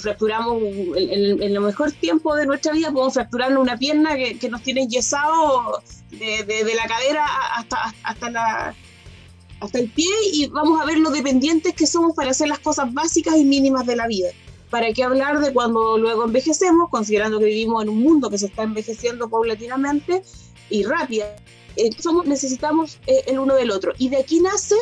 [0.00, 0.62] fracturamos,
[0.96, 5.82] en, el mejor tiempo de nuestra vida, podemos fracturarnos una pierna que, nos tiene yesado
[6.10, 8.74] de, la cadera hasta, hasta la
[9.62, 12.92] hasta el pie y vamos a ver lo dependientes que somos para hacer las cosas
[12.92, 14.30] básicas y mínimas de la vida.
[14.70, 18.46] ¿Para qué hablar de cuando luego envejecemos, considerando que vivimos en un mundo que se
[18.46, 20.22] está envejeciendo paulatinamente
[20.68, 21.36] y rápida?
[21.76, 23.92] Eh, somos, necesitamos eh, el uno del otro.
[23.98, 24.74] Y de aquí nace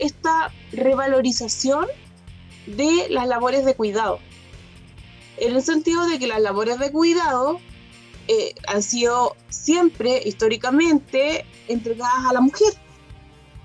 [0.00, 1.86] esta revalorización
[2.66, 4.18] de las labores de cuidado.
[5.36, 7.60] En el sentido de que las labores de cuidado
[8.26, 12.74] eh, han sido siempre, históricamente, entregadas a la mujer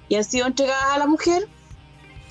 [0.09, 1.47] y han sido entregadas a la mujer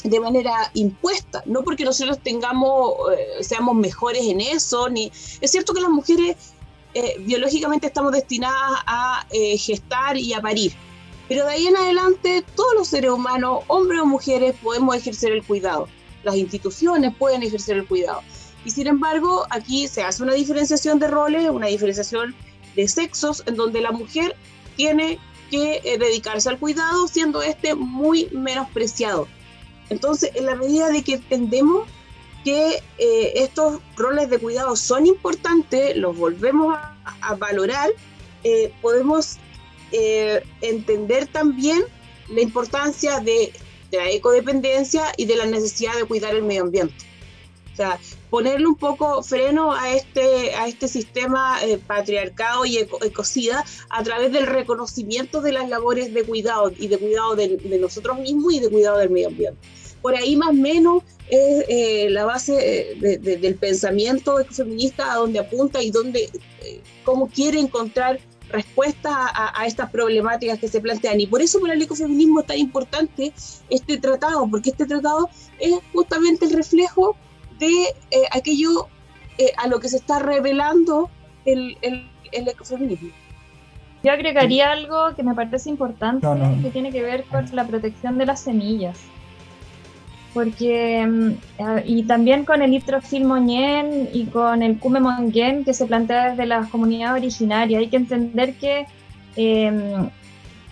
[0.05, 5.11] de manera impuesta, no porque nosotros tengamos, eh, seamos mejores en eso, ni
[5.41, 6.37] es cierto que las mujeres
[6.95, 10.73] eh, biológicamente estamos destinadas a eh, gestar y a parir,
[11.29, 15.45] pero de ahí en adelante todos los seres humanos, hombres o mujeres, podemos ejercer el
[15.45, 15.89] cuidado,
[16.23, 18.23] las instituciones pueden ejercer el cuidado.
[18.65, 22.35] Y sin embargo, aquí se hace una diferenciación de roles, una diferenciación
[22.75, 24.37] de sexos, en donde la mujer
[24.77, 25.19] tiene
[25.51, 29.29] que eh, dedicarse al cuidado, siendo este muy menospreciado.
[29.91, 31.89] Entonces, en la medida de que entendemos
[32.45, 37.91] que eh, estos roles de cuidado son importantes, los volvemos a, valorar,
[38.45, 39.39] eh, podemos
[40.61, 41.83] entender también
[42.29, 43.55] la importancia de,
[43.91, 47.08] de la ecodependencia y de la necesidad de cuidar el medio ambiente.
[47.79, 54.03] Sea, ponerle un poco freno a este, a este sistema eh, patriarcado y ecocida a
[54.03, 58.59] través del reconocimiento de las labores de cuidado y de cuidado de, nosotros mismos y
[58.59, 59.61] de cuidado del medio ambiente.
[60.03, 65.39] Por ahí más o menos es eh, la base eh, del pensamiento feminista a donde
[65.39, 66.31] apunta y donde,
[67.05, 68.19] cómo quiere encontrar
[68.51, 71.21] respuestas a, estas problemáticas que se plantean.
[71.21, 73.33] Y por eso para el ecofeminismo es tan importante
[73.69, 77.17] este tratado, porque este tratado es justamente el reflejo
[77.59, 78.89] de eh, aquello
[79.39, 81.11] eh, a lo que se está revelando
[81.45, 83.11] el, el, ecofeminismo.
[84.03, 86.27] Yo agregaría algo que me parece importante,
[86.63, 88.99] que tiene que ver con la protección de las semillas
[90.35, 95.75] porque mm, ah, y también con el Itrofil Moñén y con el Kume Mongen que
[95.75, 97.81] se plantea desde las comunidades originarias.
[97.81, 98.87] Hay que entender que
[99.37, 100.09] em,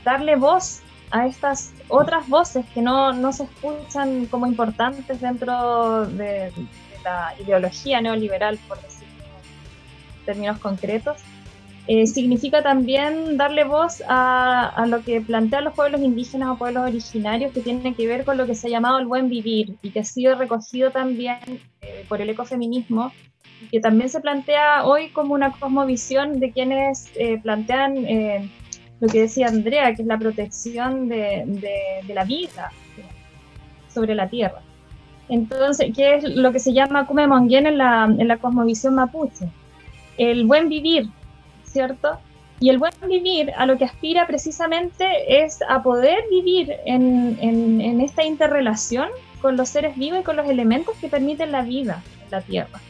[0.05, 0.83] darle voz
[1.17, 6.53] a estas otras voces que no, no, se escuchan como importantes dentro de, de
[7.05, 9.07] la ideología neoliberal, por decirlo
[10.19, 11.23] en términos concretos,
[11.89, 17.53] eh, significa también darle voz a, lo que plantean los pueblos indígenas o pueblos originarios
[17.53, 20.01] que tiene que ver con lo que se ha llamado el buen vivir y que
[20.01, 21.39] ha sido recogido también
[21.83, 23.13] eh, por el ecofeminismo
[23.61, 28.05] y que también se plantea hoy como una cosmovisión de quienes eh, plantean
[29.01, 32.71] lo que decía Andrea, que es la protección de, la vida
[33.93, 34.61] sobre la tierra.
[35.29, 39.49] Entonces, ¿qué es lo que se llama Kume en la, en la cosmovisión mapuche?
[40.17, 41.09] El buen vivir,
[41.65, 42.19] ¿cierto?
[42.59, 48.01] Y el buen vivir a lo que aspira precisamente es a poder vivir en, en,
[48.01, 49.09] esta interrelación
[49.43, 52.81] con los seres vivos y con los elementos que permiten la vida en la Tierra.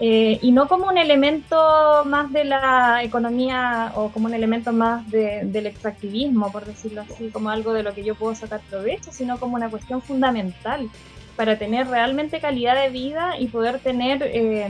[0.00, 5.08] Eh, y no como un elemento más de la economía o como un elemento más
[5.10, 9.38] del extractivismo, por decirlo así, como algo de lo que yo puedo sacar provecho, sino
[9.38, 10.88] como una cuestión fundamental
[11.36, 14.22] para tener realmente calidad de vida y poder tener...
[14.22, 14.68] Eh,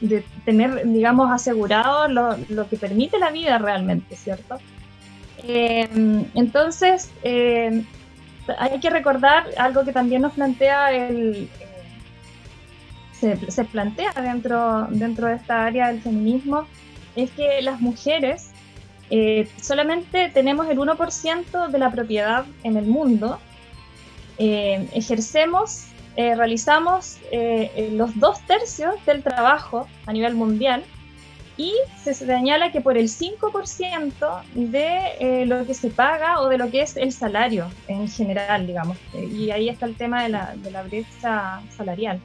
[0.00, 4.58] de tener, digamos, asegurado lo, lo, que permite la vida realmente, ¿cierto?
[5.42, 5.88] Eh,
[6.36, 11.48] entonces, hay que recordar algo que también nos plantea el...
[13.22, 16.66] Eh, se, plantea dentro, dentro de esta área del feminismo,
[17.16, 18.50] es que las mujeres
[19.62, 23.38] solamente tenemos el 1% de la propiedad en el mundo,
[24.36, 25.88] ejercemos
[26.18, 30.82] eh, realizamos eh, los dos tercios del trabajo a nivel mundial
[31.56, 36.58] y se señala que por el 5% de eh, lo que se paga o de
[36.58, 38.98] lo que es el salario en general, digamos.
[39.14, 42.20] Y ahí está el tema de la brecha salarial.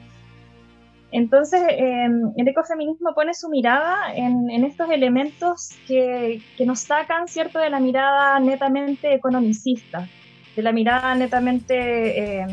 [1.16, 7.60] Entonces, el ecofeminismo pone su mirada en, en estos elementos que, que, nos sacan, ¿cierto?,
[7.60, 10.08] de la mirada netamente economicista,
[10.56, 12.44] de la mirada netamente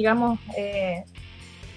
[0.00, 1.04] digamos, eh,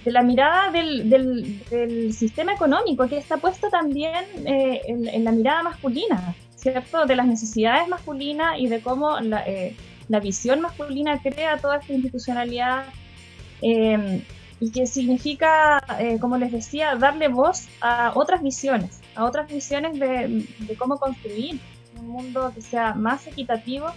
[0.06, 5.64] de la mirada del, del, sistema económico, que está puesto también eh, en, la mirada
[5.64, 7.06] masculina, ¿cierto?
[7.06, 9.76] De las necesidades masculinas y de cómo la, eh,
[10.08, 12.86] la visión masculina crea toda esta institucionalidad
[14.64, 15.84] y que significa,
[16.22, 21.59] como les decía, darle voz a otras visiones, a otras visiones de, de cómo construir
[21.99, 23.88] un mundo que sea más equitativo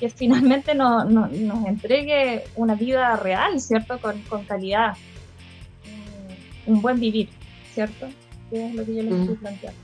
[0.00, 4.00] que finalmente no, nos entregue una vida real, ¿cierto?
[4.00, 4.96] Con, con calidad,
[6.66, 7.28] un, buen vivir,
[7.74, 8.08] ¿cierto?
[8.50, 9.80] Que es lo que yo les estoy planteando.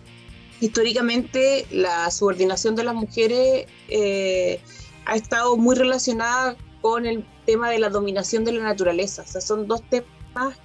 [0.60, 4.60] Históricamente, la subordinación de las mujeres eh,
[5.04, 9.22] ha estado muy relacionada con el tema de la dominación de la naturaleza.
[9.22, 10.08] O sea, son dos temas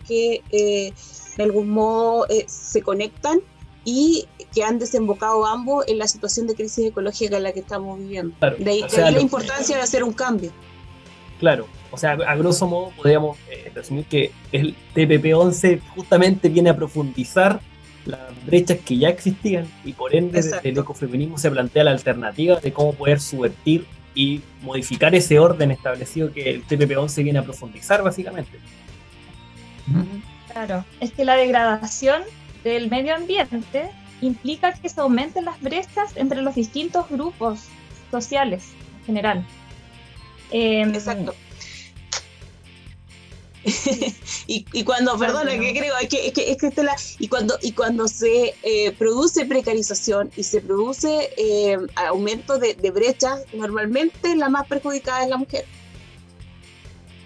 [0.07, 0.93] que eh,
[1.37, 3.39] de algún modo eh, se conectan
[3.83, 7.99] y que han desembocado ambos en la situación de crisis ecológica en la que estamos
[7.99, 8.35] viviendo.
[8.59, 10.51] de ahí, la importancia de hacer un cambio.
[11.39, 16.75] Claro, o sea, a grosso modo podríamos eh, resumir que el TPP-11 justamente viene a
[16.75, 17.61] profundizar
[18.05, 22.73] las brechas que ya existían y por ende el ecofeminismo se plantea la alternativa de
[22.73, 28.57] cómo poder subvertir y modificar ese orden establecido que el TPP-11 viene a profundizar básicamente.
[30.51, 32.23] Claro, es que la degradación
[32.63, 33.89] del medio ambiente
[34.21, 37.61] implica que se aumenten las brechas entre los distintos grupos
[38.11, 38.63] sociales
[38.99, 39.45] en general.
[40.51, 41.35] Em, Exacto.
[44.47, 48.55] y, cuando, perdona, que creo, es que, es que, la, y cuando, y cuando se
[48.63, 55.29] eh, produce precarización y se produce eh, aumento de, brechas, normalmente la más perjudicada es
[55.29, 55.65] la mujer.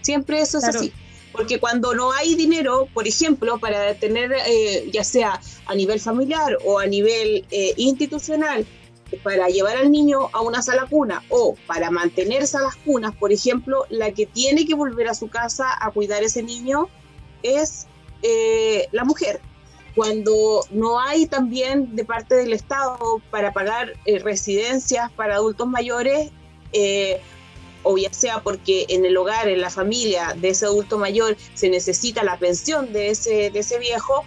[0.01, 0.91] Siempre eso es así.
[1.31, 6.57] Porque cuando no hay dinero, por ejemplo, para tener, eh, ya sea a nivel familiar
[6.65, 8.65] o a nivel eh, institucional,
[9.23, 13.85] para llevar al niño a una sala cuna o para mantener salas cunas, por ejemplo,
[13.89, 16.87] la que tiene que volver a su casa a cuidar a ese niño
[17.43, 17.87] es
[18.23, 19.41] eh, la mujer.
[19.95, 23.91] Cuando no hay también de parte del Estado para pagar
[24.23, 26.31] residencias para adultos mayores,
[27.83, 31.69] o ya sea porque en el hogar, en la familia de ese adulto mayor se
[31.69, 34.23] necesita la pensión de ese, de ese viejo,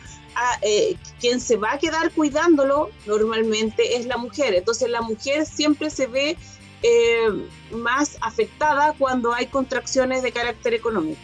[0.63, 4.55] eh, quien se va a quedar cuidándolo normalmente es la mujer.
[4.55, 6.37] Entonces la mujer siempre se ve
[6.83, 7.29] eh,
[7.71, 11.21] más afectada cuando hay contracciones de carácter económico.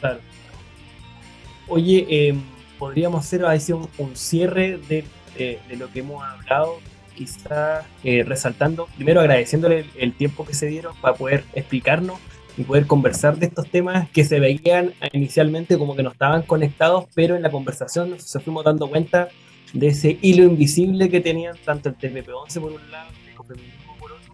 [0.00, 0.20] Claro.
[1.68, 2.34] Oye, eh,
[2.78, 5.04] podríamos hacer a un, un cierre de,
[5.36, 6.78] de, lo que hemos hablado,
[7.14, 7.84] quizás
[8.26, 12.18] resaltando, primero agradeciéndole el tiempo que se dieron para poder explicarnos
[12.56, 17.06] y poder conversar de estos temas que se veían inicialmente como que no estaban conectados,
[17.14, 19.28] pero en la conversación se fuimos dando cuenta
[19.72, 24.12] de ese hilo invisible que tenían tanto el TPP-11 por un lado el ecofeminismo por
[24.12, 24.32] otro.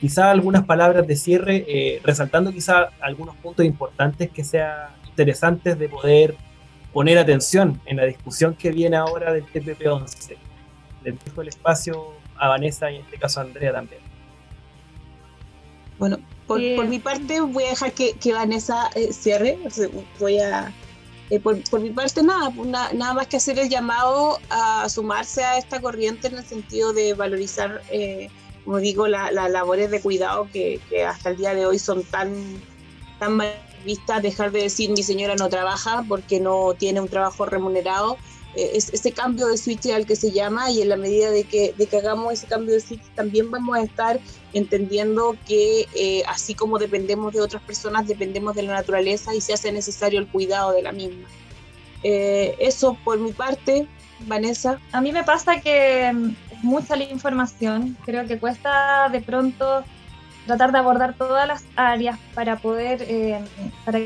[0.00, 5.88] Quizá algunas palabras de cierre, eh, resaltando quizá algunos puntos importantes que sean interesantes de
[5.88, 6.36] poder
[6.92, 10.36] poner atención en la discusión que viene ahora del TPP-11.
[11.04, 12.12] Le dejo el espacio
[12.42, 14.00] a Vanessa y en este caso a Andrea también.
[15.98, 16.18] Bueno,
[16.48, 19.58] por, mi parte voy a dejar que, Vanessa eh, cierre.
[20.18, 20.72] Voy a,
[21.30, 25.56] eh, por, mi parte nada, pues, nada más que hacer el llamado a sumarse a
[25.56, 28.28] esta corriente en el sentido de valorizar, eh,
[28.64, 32.34] como digo, las labores de cuidado que, hasta el día de hoy son tan,
[33.20, 34.20] tan mal vistas.
[34.20, 38.18] Dejar de decir mi señora no trabaja porque no tiene un trabajo remunerado
[38.54, 41.74] eh, ese cambio de switch al que se llama y en la medida de que,
[41.76, 44.20] de que hagamos ese cambio de switch también vamos a estar
[44.52, 49.54] entendiendo que eh, así como dependemos de otras personas, dependemos de la naturaleza y se
[49.54, 51.28] hace necesario el cuidado de la misma.
[52.02, 53.86] Eh, eso por mi parte,
[54.26, 54.78] Vanessa.
[54.92, 59.82] A mí me pasa que mm, es mucha la información, creo que cuesta de pronto
[60.46, 63.06] tratar de abordar todas las áreas para poder,
[63.86, 64.00] para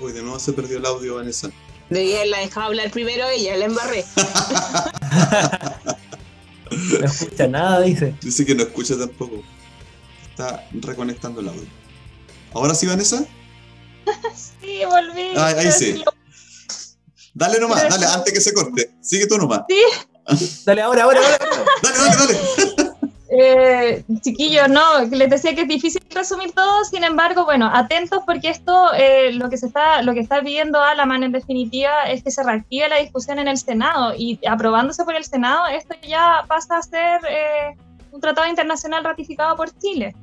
[0.00, 1.50] Uy, de nuevo se perdió el audio, Vanessa.
[1.88, 4.04] Debía la dejado hablar primero ella, la embarré.
[7.00, 8.14] no escucha nada, dice.
[8.20, 9.42] Dice que no escucha tampoco.
[10.30, 11.66] Está reconectando el audio.
[12.52, 13.24] ¿Ahora sí, Vanessa?
[14.60, 15.36] sí, volví.
[15.36, 16.04] ahí sí.
[17.32, 18.90] Dale nomás, dale, antes que se corte.
[19.00, 19.62] Sigue tú nomás.
[19.68, 19.80] Sí.
[20.64, 21.38] dale, ahora, ahora, ahora.
[21.82, 22.75] dale, dale, dale.
[23.38, 28.48] Eh, chiquillos, no, les decía que es difícil resumir todo, sin embargo, bueno, atentos porque
[28.48, 32.30] esto, eh, lo que se está, lo que está pidiendo Alaman en definitiva es que
[32.30, 36.78] se reactive la discusión en el Senado y aprobándose por el Senado, esto ya pasa
[36.78, 37.76] a ser eh,
[38.10, 40.14] un tratado internacional ratificado por Chile.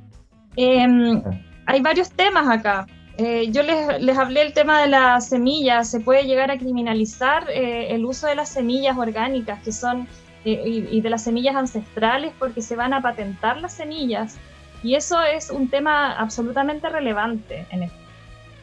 [0.56, 1.22] Em,
[1.66, 2.86] hay varios temas acá.
[3.16, 7.48] Eh, yo les, les, hablé el tema de las semillas, se puede llegar a criminalizar
[7.48, 10.08] el uso de las semillas orgánicas, que son
[10.44, 14.36] y, de las semillas ancestrales porque se van a patentar las semillas
[14.82, 17.98] y eso es un tema absolutamente relevante en esto.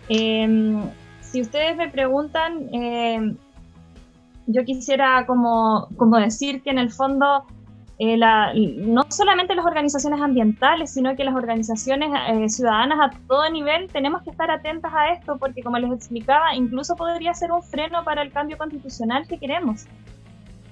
[0.09, 0.81] Em,
[1.21, 3.37] si ustedes me preguntan, em,
[4.45, 7.45] yo quisiera como, como, decir que en el fondo
[7.97, 13.49] eh, la, no solamente las organizaciones ambientales, sino que las organizaciones eh, ciudadanas a todo
[13.49, 17.63] nivel tenemos que estar atentas a esto porque como les explicaba, incluso podría ser un
[17.63, 19.85] freno para el cambio constitucional que queremos.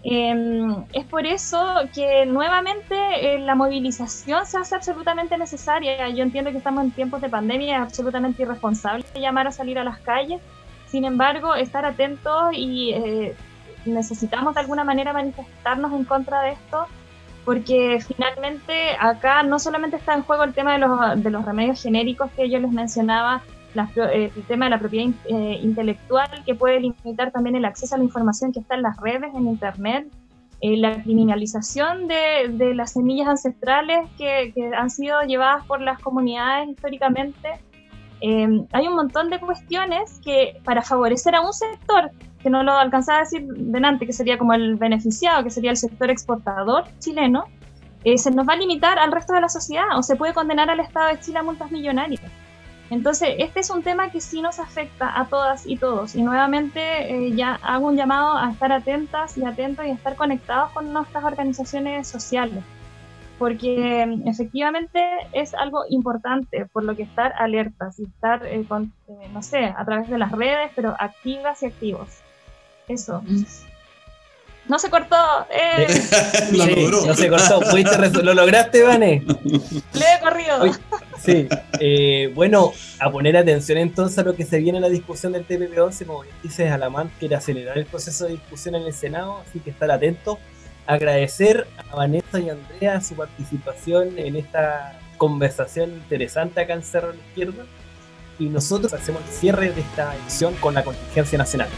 [0.04, 6.10] Em, es por eso que nuevamente eh, la movilización se hace absolutamente necesaria.
[6.10, 9.84] Yo entiendo que estamos en tiempos de pandemia, es absolutamente irresponsable llamar a salir a
[9.84, 10.42] las calles.
[10.88, 13.36] Sin embargo, estar atentos y eh,
[13.86, 16.88] necesitamos de alguna manera manifestarnos en contra de esto,
[17.44, 20.74] porque finalmente acá no solamente está en juego el tema
[21.16, 23.42] de los remedios genéricos que yo les mencionaba,
[23.76, 27.98] eh, el tema de la propiedad eh, intelectual, que puede limitar también el acceso a
[27.98, 30.08] la información que está en las redes, en Internet,
[30.62, 36.00] eh, la criminalización de, de, las semillas ancestrales que, que, han sido llevadas por las
[36.00, 37.60] comunidades históricamente.
[38.22, 42.12] hay un montón de cuestiones que para favorecer a un sector,
[42.42, 45.78] que no lo alcanzaba a decir delante, que sería como el beneficiado, que sería el
[45.78, 47.46] sector exportador chileno,
[48.16, 50.80] se nos va a limitar al resto de la sociedad o se puede condenar al
[50.80, 52.22] Estado de Chile a multas millonarias.
[52.90, 56.16] Entonces, este es un tema que sí nos afecta a todas y todos.
[56.16, 56.82] Y nuevamente
[57.14, 61.24] eh, ya hago un llamado a estar atentas y atentos y estar conectados con nuestras
[61.24, 62.64] organizaciones sociales.
[63.38, 68.92] Porque mm, efectivamente es algo importante, por lo que estar alertas y estar, eh, con,
[69.08, 72.10] eh, no sé, a través de las redes, pero activas y activos.
[72.88, 73.22] Eso.
[74.70, 75.16] No se cortó.
[75.50, 75.88] Eh.
[77.08, 78.22] no se cortó.
[78.22, 79.24] ¿Lo lograste, Vane?
[79.26, 80.80] Le he corrido.
[81.20, 81.50] sí.
[81.80, 85.48] Eh, bueno, a poner atención entonces a lo que se viene en la discusión del
[85.48, 86.06] TPP-11.
[86.06, 89.90] Como dices, Alamán quiere acelerar el proceso de discusión en el Senado, así que estar
[89.90, 90.38] atentos.
[90.86, 97.18] Agradecer a Vanessa y Andrea su participación en esta conversación interesante acá en Cerro de
[97.18, 97.66] la Izquierda.
[98.38, 101.70] Y nosotros hacemos el cierre de esta edición con la contingencia nacional.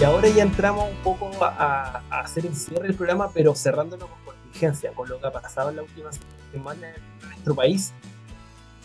[0.00, 4.34] Y ahora ya entramos un poco a, hacer el cierre del programa, pero cerrándolo con
[4.34, 6.08] contingencia, con lo que ha pasado en la última
[6.50, 7.92] semana en nuestro país.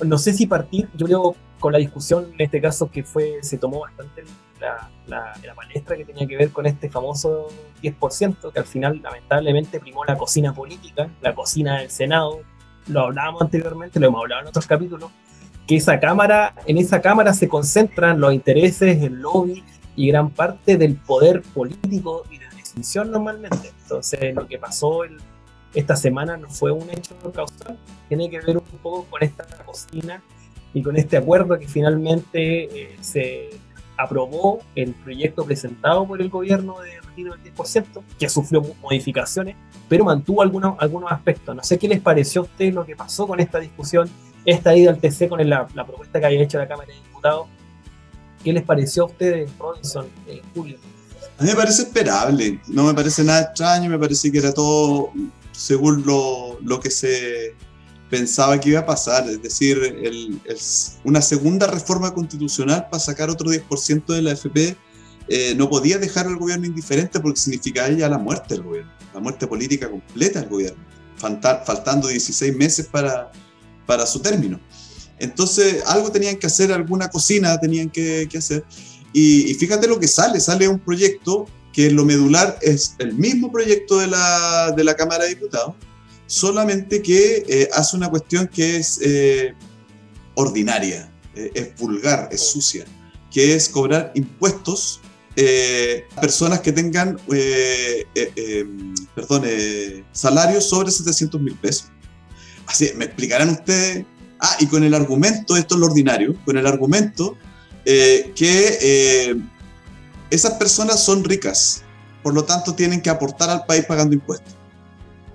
[0.03, 3.57] No sé si partir, yo creo, con la discusión en este caso que fue, se
[3.57, 4.25] tomó bastante
[4.59, 7.47] la, la, la palestra que tenía que ver con este famoso
[7.81, 12.41] 10%, que al final lamentablemente primó la cocina política, la cocina del Senado,
[12.87, 15.09] lo hablábamos anteriormente, lo hemos hablado en otros capítulos,
[15.65, 19.63] que esa cámara, en esa cámara se concentran los intereses, el lobby
[19.95, 23.71] y gran parte del poder político y de decisión normalmente.
[23.83, 25.01] Entonces, lo que pasó
[25.73, 27.77] esta semana no fue un hecho causal,
[28.07, 30.21] tiene que ver un poco con esta cocina
[30.73, 33.49] y con este acuerdo que finalmente eh, se
[33.97, 39.55] aprobó el proyecto presentado por el gobierno de retiro del 10%, que sufrió modificaciones,
[39.87, 41.55] pero mantuvo algunos, algunos aspectos.
[41.55, 44.09] No sé qué les pareció a ustedes lo que pasó con esta discusión,
[44.43, 47.47] esta ida al TC con la, la propuesta que había hecho la Cámara de Diputados
[48.45, 50.77] ¿Qué les pareció a ustedes, Robinson, eh, Julio?
[51.39, 55.11] A mí me parece esperable, no me parece nada extraño, me parece que era todo
[55.51, 57.55] según lo, lo que se
[58.07, 60.39] pensaba que iba a pasar, es decir,
[61.03, 64.77] una segunda reforma constitucional para sacar otro 10% de la FP
[65.27, 69.21] eh, no podía dejar al gobierno indiferente porque significaba ya la muerte del gobierno, la
[69.21, 70.83] muerte política completa del gobierno,
[71.17, 73.31] faltando 16 meses para,
[73.87, 74.59] para su término.
[75.19, 78.63] Entonces, algo tenían que hacer, alguna cocina tenían que, hacer.
[79.13, 83.99] Y, fíjate lo que sale, sale un proyecto que lo medular es el mismo proyecto
[83.99, 85.75] de la, de la Cámara de Diputados,
[86.25, 89.53] solamente que eh, hace una cuestión que es eh,
[90.35, 92.85] ordinaria, eh, es vulgar, es sucia,
[93.31, 95.01] que es cobrar impuestos
[95.37, 97.19] a personas que tengan,
[99.13, 99.43] perdón,
[100.13, 101.91] salarios sobre 700 mil pesos.
[102.67, 104.05] Así, me explicarán ustedes
[104.39, 107.37] Ah, y con el argumento, esto es lo ordinario, con el argumento
[107.85, 109.35] eh, que eh,
[110.29, 111.83] esas personas son ricas,
[112.23, 114.55] por lo tanto tienen que aportar al país pagando impuestos.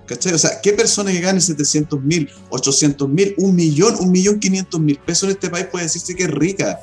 [0.05, 0.33] ¿Cachai?
[0.33, 4.79] O sea, ¿qué persona que gane 700 mil, 800 mil, un millón, un millón 500
[4.81, 6.81] mil pesos en este país puede decirse que es rica?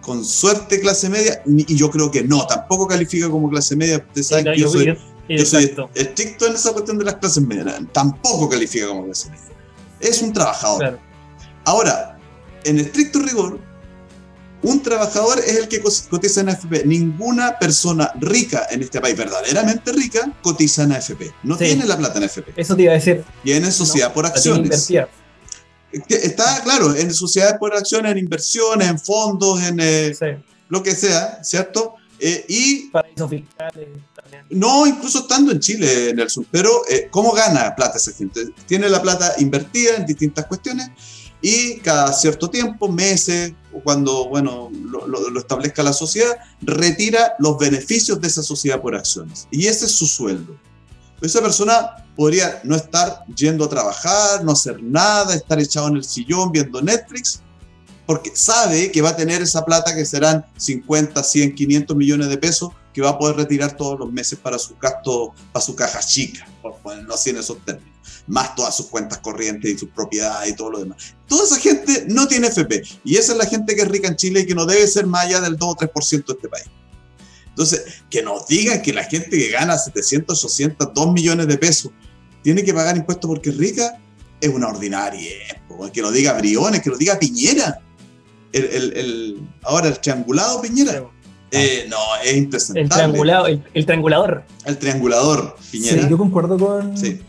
[0.00, 3.98] Con suerte clase media, y yo creo que no, tampoco califica como clase media.
[3.98, 4.96] Ustedes saben que yo soy,
[5.28, 9.44] yo soy estricto en esa cuestión de las clases medias, tampoco califica como clase media.
[10.00, 10.98] Es un trabajador.
[11.70, 12.18] Ahora,
[12.64, 13.60] en estricto rigor,
[14.62, 16.84] un trabajador es el que cotiza en AFP.
[16.84, 21.32] Ninguna persona rica en este país, verdaderamente rica, cotiza en AFP.
[21.44, 22.54] No tiene la plata en AFP.
[22.56, 23.22] Eso te iba a decir.
[23.44, 24.90] Tiene sociedad por acciones.
[25.92, 31.38] Está claro, en sociedades por acciones, en inversiones, en fondos, en eh, lo que sea,
[31.44, 31.94] ¿cierto?
[32.18, 33.46] Eh, y fiscales también.
[34.50, 36.48] No, incluso estando en Chile, Nelson.
[36.50, 38.48] Pero, eh, ¿cómo gana plata esa gente?
[38.66, 40.90] Tiene la plata invertida en distintas cuestiones
[41.42, 48.28] y cada cierto tiempo, meses, cuando bueno, lo, establezca la sociedad, retira los beneficios de
[48.28, 49.48] esa sociedad por acciones.
[49.50, 50.56] Y ese es su sueldo.
[51.22, 56.04] Esa persona podría no estar yendo a trabajar, no hacer nada, estar echado en el
[56.04, 57.40] sillón viendo Netflix,
[58.06, 62.38] porque sabe que va a tener esa plata que serán 50, 100, 500 millones de
[62.38, 66.00] pesos que va a poder retirar todos los meses para su gasto, para su caja
[66.00, 67.89] chica, por ponerlo así en esos términos
[68.30, 71.14] más todas sus cuentas corrientes y sus propiedades y todo lo demás.
[71.26, 74.14] Toda esa gente no tiene FP y esa es la gente que es rica en
[74.14, 76.66] Chile y que no debe ser más allá del 2 o 3% de este país.
[77.48, 81.90] Entonces, que nos digan que la gente que gana 700, 800, 2 millones de pesos
[82.42, 83.98] tiene que pagar impuestos porque es rica,
[84.40, 85.32] es una ordinaria.
[85.92, 87.80] Que lo diga Briones, que lo diga Piñera.
[88.52, 88.64] El,
[88.96, 91.04] el, ahora el triangulado Piñera.
[91.50, 92.82] Eh, no, es impresionante.
[92.82, 94.44] El, triangulado, el, triangulador.
[94.64, 96.02] El triangulador Piñera.
[96.02, 97.20] Sí, yo concuerdo con, sí.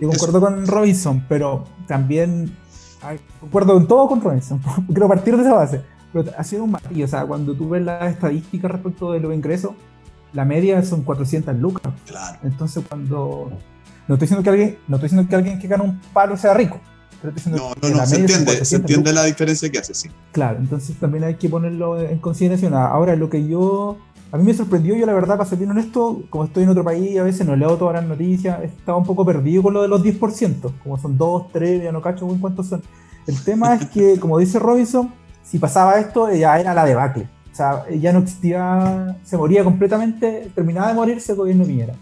[0.00, 2.56] Yo concuerdo con Robinson, pero también
[3.40, 4.60] concuerdo en todo con Robinson.
[4.88, 5.82] Quiero partir de esa base.
[6.12, 7.04] Pero ha sido un matiz.
[7.04, 9.72] O sea, cuando tú ves las estadísticas respecto de los ingresos,
[10.32, 11.92] la media son 400 lucas.
[12.06, 12.38] Claro.
[12.42, 13.50] Entonces, cuando.
[14.08, 16.54] No estoy diciendo que alguien, no estoy diciendo que alguien que gana un palo sea
[16.54, 16.80] rico.
[17.20, 20.10] Pero estoy no, no, no, se entiende, se entiende la diferencia que hace, sí.
[20.32, 22.74] Claro, entonces también hay que ponerlo en consideración.
[22.74, 23.96] Ahora, lo que yo
[24.32, 26.82] a mí me sorprendió, yo la verdad, para ser bien honesto, como estoy en otro
[26.82, 29.88] país, a veces no leo todas las noticias, estaba un poco perdido con lo de
[29.88, 32.82] los 10%, como son 2, 3, ya no cacho en cuántos son.
[33.26, 35.12] El tema es que, como dice Robinson,
[35.42, 37.28] si pasaba esto, ya era la debacle.
[37.52, 41.94] O sea, ya no existía, se moría completamente, terminaba de morirse el gobierno Piñera.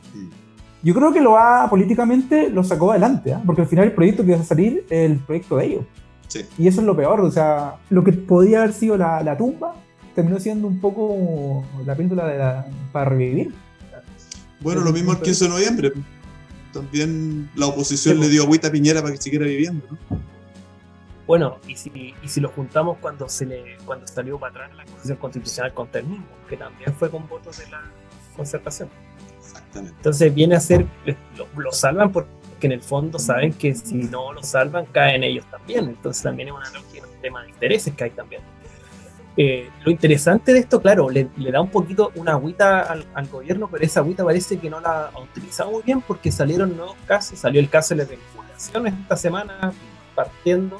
[0.84, 3.42] Yo creo que lo ha, políticamente, lo sacó adelante, ¿ah?
[3.44, 5.84] porque al final el proyecto que iba a salir es el proyecto de ellos.
[6.56, 9.74] Y eso es lo peor, o sea, lo que podía haber sido la, la tumba,
[10.14, 13.52] terminó siendo un poco la píldora de la, para revivir.
[14.61, 15.92] Bueno, lo mismo el 15 de noviembre.
[16.72, 19.86] También la oposición le dio agüita a Piñera para que siguiera viviendo.
[21.26, 24.84] Bueno, y si, y si lo juntamos cuando se le cuando salió para atrás la
[24.84, 27.82] Constitución Constitucional contra el mismo, que también fue con votos de la
[28.36, 28.88] concertación.
[29.38, 29.96] Exactamente.
[29.96, 30.86] Entonces viene a ser,
[31.36, 32.30] lo, lo salvan porque
[32.66, 35.88] en el fondo saben que si no lo salvan caen ellos también.
[35.88, 38.42] Entonces también es una un tema de intereses que hay también.
[39.43, 43.82] Eh, lo interesante de esto, claro, le, da un poquito una agüita al, gobierno, pero
[43.82, 47.59] esa agüita parece que no la ha utilizado muy bien porque salieron nuevos casos, salió
[47.59, 49.72] el caso de la vinculación esta semana
[50.14, 50.78] partiendo,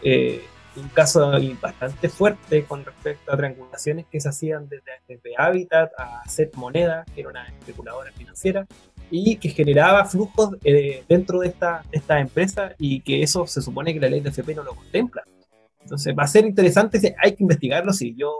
[0.00, 0.44] eh,
[0.76, 6.22] un caso bastante fuerte con respecto a triangulaciones que se hacían desde, desde Habitat a
[6.28, 8.64] Set Moneda, que era una especuladora financiera,
[9.10, 13.60] y que generaba flujos eh, dentro de esta, de esta empresa y que eso se
[13.60, 15.24] supone que la ley de FP no lo contempla.
[15.82, 18.32] Entonces va a ser interesante, hay que investigarlo, si yo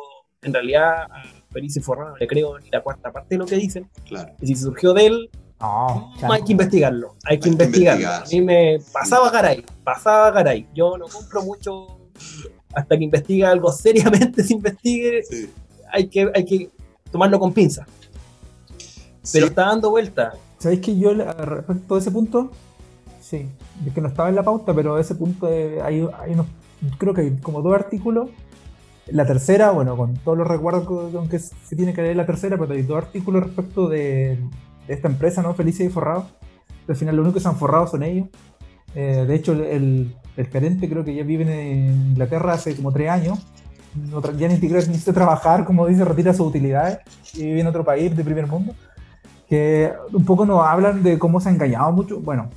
[0.43, 1.22] en realidad a
[1.53, 4.32] Felice Forrano no le creo ni la cuarta parte de lo que dicen, Claro.
[4.40, 5.30] y si surgió de él,
[5.61, 8.01] No, no, hay que investigarlo, hay que Hay que investigarlo.
[8.03, 8.26] investigar.
[8.26, 10.66] A mí me pasaba Garay, pasaba Garay.
[10.74, 11.99] Yo no compro mucho
[12.74, 15.51] hasta que investigue algo seriamente, se investigue, Sí.
[15.93, 16.70] hay que, hay que
[17.12, 17.86] tomarlo con pinza.
[19.32, 20.32] Pero está dando vuelta.
[20.59, 22.51] ¿Sabéis que yo respecto a ese punto?
[23.20, 23.47] Sí,
[23.86, 26.47] es que no estaba en la pauta, pero ese punto eh, hay, hay unos,
[26.98, 28.30] creo que hay como dos artículos.
[29.08, 32.56] La tercera, bueno, con todos los recuerdos con que se tiene que leer la tercera,
[32.56, 34.38] pero hay dos artículos respecto de,
[34.86, 35.54] de esta empresa, ¿no?
[35.54, 36.26] Felicia y Forrado.
[36.88, 38.28] Al final, lo único que se han forrado son ellos.
[38.94, 43.10] Eh, de hecho, el, el gerente creo que ya vive en Inglaterra hace como tres
[43.10, 43.38] años.
[43.94, 46.98] No ya ni siquiera necesita trabajar, como dice, retira sus utilidades
[47.34, 48.74] y vive en otro país de primer mundo
[49.52, 52.18] que un poco nos hablan de cómo se ha engañado mucho.
[52.20, 52.48] Bueno,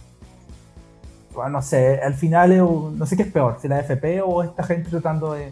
[1.36, 4.22] bueno, no sé, al final es un- no sé qué es peor, si la AFP
[4.22, 5.52] o esta gente tratando de,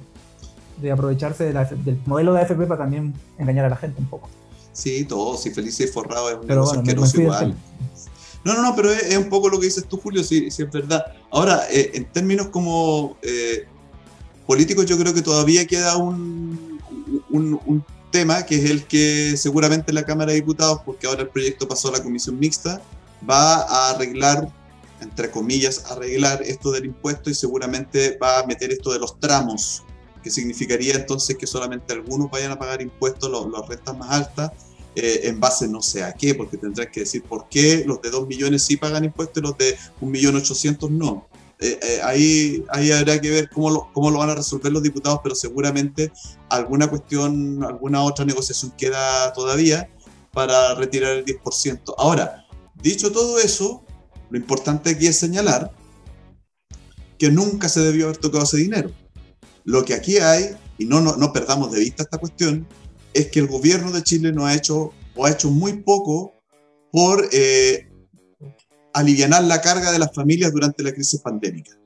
[0.81, 4.07] de aprovecharse de la- del modelo de AFP para también engañar a la gente un
[4.07, 4.29] poco.
[4.71, 7.55] Sí, todo, si Felice y Forrado es un Pero negocio bueno, asqueroso igual.
[8.43, 10.71] No, no, no, pero es, es un poco lo que dices tú, Julio, sí es
[10.71, 11.05] verdad.
[11.31, 13.65] Ahora, eh, en términos como eh,
[14.45, 16.79] políticos, yo creo que todavía queda un,
[17.29, 21.29] un, un tema que es el que seguramente la Cámara de Diputados, porque ahora el
[21.29, 22.81] proyecto pasó a la comisión mixta,
[23.29, 24.49] va a arreglar,
[25.03, 29.83] entre comillas, arreglar esto del impuesto y seguramente va a meter esto de los tramos,
[30.23, 34.51] que significaría entonces que solamente algunos vayan a pagar impuestos, las rentas más altas,
[34.95, 38.09] eh, en base no sé a qué, porque tendrán que decir por qué los de
[38.09, 41.27] 2 millones sí pagan impuestos y los de 1.800.000 no.
[41.59, 44.83] Eh, eh, ahí, ahí habrá que ver cómo lo, cómo lo van a resolver los
[44.83, 46.11] diputados, pero seguramente
[46.49, 49.89] alguna cuestión, alguna otra negociación queda todavía
[50.31, 51.93] para retirar el 10%.
[51.97, 52.45] Ahora,
[52.75, 53.82] dicho todo eso,
[54.33, 55.71] lo importante aquí es señalar
[57.19, 58.89] que nunca se debió haber tocado ese dinero.
[59.63, 62.67] Lo que aquí hay, y no, no, no perdamos de vista esta cuestión,
[63.13, 66.33] es que el gobierno de Chile no ha hecho o ha hecho muy poco
[66.91, 67.87] por eh,
[68.91, 71.77] aliviar la carga de las familias durante la crisis pandémica.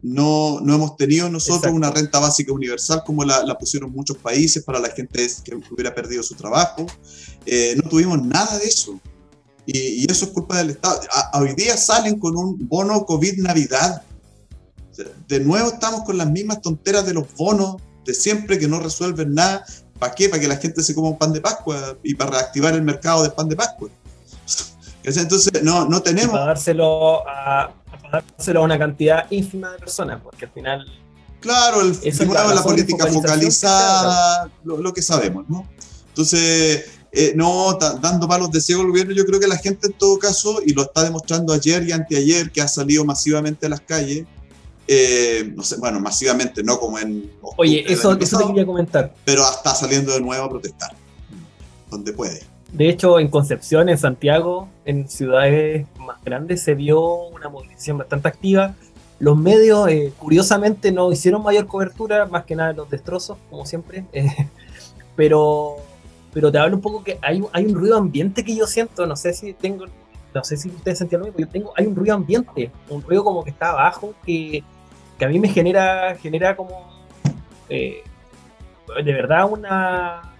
[0.00, 1.76] No, no hemos tenido nosotros Exacto.
[1.76, 5.94] una renta básica universal como la, la pusieron muchos países para la gente que hubiera
[5.94, 6.86] perdido su trabajo.
[7.44, 8.98] Eh, no tuvimos nada de eso.
[9.66, 11.00] Y, y eso es culpa del Estado.
[11.14, 14.02] A- hoy día salen con un bono COVID Navidad.
[14.90, 18.66] O sea, de nuevo estamos con las mismas tonteras de los bonos de siempre que
[18.68, 19.64] no resuelven nada.
[19.98, 20.28] ¿Para qué?
[20.28, 23.22] Para que la gente se coma un pan de Pascua y para reactivar el mercado
[23.22, 23.88] del pan de Pascua.
[25.04, 26.32] Entonces, no, no Y tenemos.
[26.32, 27.72] para dárselo a,
[28.10, 30.86] dárselo a una cantidad ínfima de personas, porque al final
[31.40, 35.68] Claro, el, es de la de política focalizada, lo, lo que sabemos, ¿no?
[36.08, 36.84] Entonces,
[37.14, 40.18] eh, no, dando palos de ciego al gobierno, yo creo que la gente en todo
[40.18, 44.24] caso, y lo está demostrando ayer y anteayer, que ha salido masivamente a las calles,
[44.88, 48.46] eh, no sé, bueno, masivamente, no como en octubre Oye, eso, año eso te pasado,
[48.48, 49.14] quería comentar.
[49.24, 50.90] pero está saliendo de nuevo a protestar,
[51.90, 52.40] donde puede.
[52.72, 58.28] De hecho, en Concepción, en Santiago, en ciudades más grandes, se vio una movilización bastante
[58.28, 58.74] activa.
[59.18, 64.06] Los medios, eh, curiosamente, no hicieron mayor cobertura, más que nada los destrozos, como siempre.
[64.14, 64.48] eh,
[65.14, 65.76] pero,
[66.32, 69.16] pero te hablo un poco que hay, hay un ruido ambiente que yo siento, no
[69.16, 69.86] sé si tengo,
[70.34, 73.24] no sé si ustedes sentían lo mismo, yo tengo, hay un ruido ambiente, un ruido
[73.24, 74.62] como que está abajo, que,
[75.18, 77.06] que a mí me genera, genera como,
[77.68, 78.02] eh,
[79.04, 80.32] de verdad, una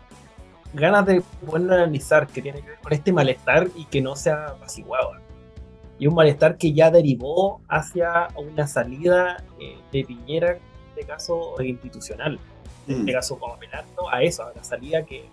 [0.74, 4.46] ganas de poder analizar que tiene que ver con este malestar y que no sea
[4.48, 5.12] apaciguado.
[5.98, 11.54] Y un malestar que ya derivó hacia una salida eh, de Piñera, en este caso
[11.62, 12.38] institucional,
[12.88, 13.14] en este Mm.
[13.14, 15.28] caso como apelando a eso, a la salida que...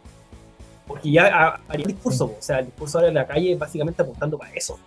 [0.90, 3.58] Porque ya ha- haría el discurso, o sea, el discurso ahora en la calle es
[3.60, 4.78] básicamente apuntando para eso.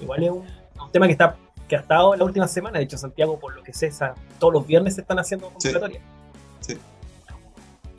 [0.00, 0.44] Igual es un,
[0.80, 3.54] un tema que está que ha estado en la última semana, de hecho Santiago, por
[3.56, 6.02] lo que sé, esa- todos los viernes se están haciendo convocatorias.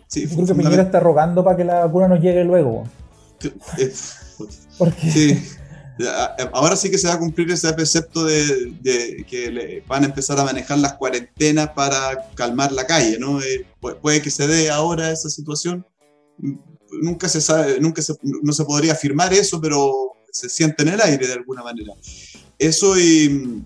[0.07, 0.63] Sí, Yo fue creo que.
[0.63, 2.83] Piñera está rogando para que la vacuna nos llegue luego.
[3.79, 3.91] Eh,
[4.77, 5.43] Porque Sí,
[6.53, 10.39] Ahora sí que se va a cumplir ese precepto de, que le van a empezar
[10.39, 13.39] a manejar las cuarentenas para calmar la calle, ¿no?
[13.41, 13.65] Eh,
[14.01, 15.85] puede que se dé ahora esa situación.
[17.01, 21.01] Nunca se sabe, nunca se, no se podría afirmar eso, pero se siente en el
[21.01, 21.93] aire de alguna manera.
[22.57, 23.63] Eso y,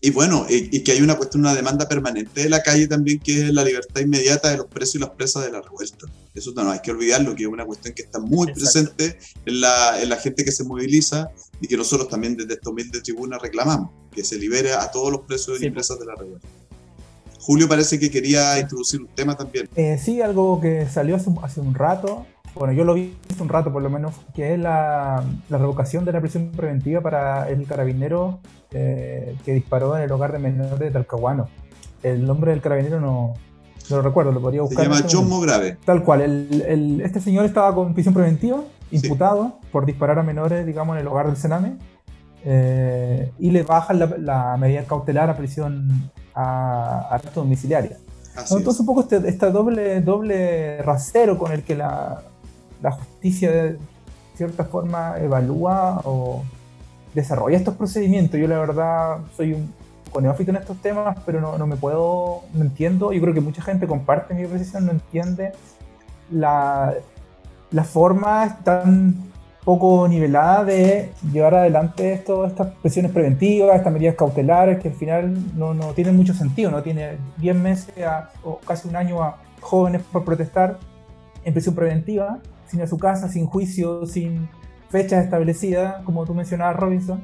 [0.00, 3.46] y bueno, y, que hay una cuestión, una demanda permanente de la calle también, que
[3.46, 6.06] es la libertad inmediata de los presos y las presas de la revuelta.
[6.34, 10.00] Eso no, hay que olvidarlo, que es una cuestión que está muy presente en la,
[10.00, 11.30] en la, gente que se moviliza
[11.60, 15.22] y que nosotros también desde esta humilde tribuna reclamamos, que se libere a todos los
[15.22, 16.46] presos y presas de la revuelta.
[17.40, 19.68] Julio parece que quería introducir un tema también.
[19.74, 23.48] Eh, sí, algo que salió hace, hace un rato, bueno, yo lo vi hace un
[23.48, 27.66] rato por lo menos, que es la, la revocación de la prisión preventiva para el
[27.66, 28.40] carabinero
[28.70, 31.48] eh, que disparó en el hogar de menores de Talcahuano.
[32.02, 33.34] El nombre del carabinero no,
[33.88, 34.84] lo recuerdo, lo podría buscar.
[34.84, 35.78] Se llama John Mograve.
[35.84, 40.96] Tal cual, el, este señor estaba con prisión preventiva, imputado por disparar a menores, digamos,
[40.96, 41.78] en el hogar del Sename,
[42.44, 47.96] eh, y le bajan la, medida cautelar a prisión a arresto domiciliaria.
[48.50, 52.22] Entonces, un poco este, este, doble, doble rasero con el que la,
[52.82, 53.78] la justicia de
[54.36, 56.42] cierta forma evalúa o
[57.14, 58.38] desarrolla estos procedimientos.
[58.38, 59.72] Yo la verdad soy un
[60.04, 63.40] poco neófito en estos temas, pero no, no me puedo, no entiendo, yo creo que
[63.40, 65.52] mucha gente comparte mi precisión, no entiende
[66.30, 66.94] la,
[67.70, 69.28] la forma tan
[69.64, 75.58] poco nivelada de llevar adelante esto, estas presiones preventivas, estas medidas cautelares que al final
[75.58, 77.94] no, no tienen mucho sentido, no tiene 10 meses
[78.44, 80.78] o casi un año a jóvenes por protestar
[81.44, 82.38] en prisión preventiva,
[82.68, 84.48] sin a su casa, sin juicio, sin
[84.90, 87.22] fechas establecidas, como tú mencionabas, Robinson,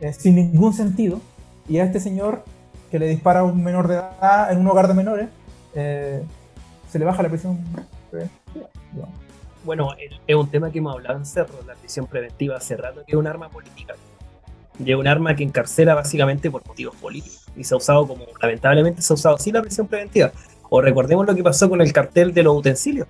[0.00, 1.20] eh, sin ningún sentido.
[1.68, 2.44] Y a este señor
[2.90, 5.28] que le dispara a un menor de edad en un hogar de menores,
[5.74, 6.22] eh,
[6.90, 7.58] se le baja la prisión
[8.10, 8.68] preventiva.
[9.64, 9.90] Bueno,
[10.26, 13.18] es un tema que hemos hablado en Cerro, la prisión preventiva hace rato, que es
[13.18, 13.94] un arma política.
[14.82, 17.46] Y es un arma que encarcela básicamente por motivos políticos.
[17.54, 20.32] Y se ha usado como, lamentablemente, se ha usado así la prisión preventiva.
[20.70, 23.06] O recordemos lo que pasó con el cartel de los utensilios,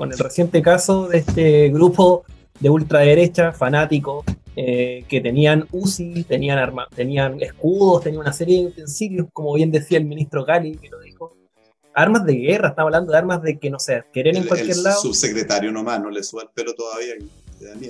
[0.00, 2.24] con el reciente caso de este grupo
[2.58, 4.24] de ultraderecha, fanáticos,
[4.56, 9.70] eh, que tenían UCI, tenían, arma, tenían escudos, tenían una serie de utensilios, como bien
[9.70, 11.36] decía el ministro Gali, que lo dijo.
[11.92, 14.84] Armas de guerra, estaba hablando de armas de que, no sé, querer en cualquier el
[14.84, 15.02] lado.
[15.02, 17.16] Subsecretario nomás, no le suba el pelo todavía.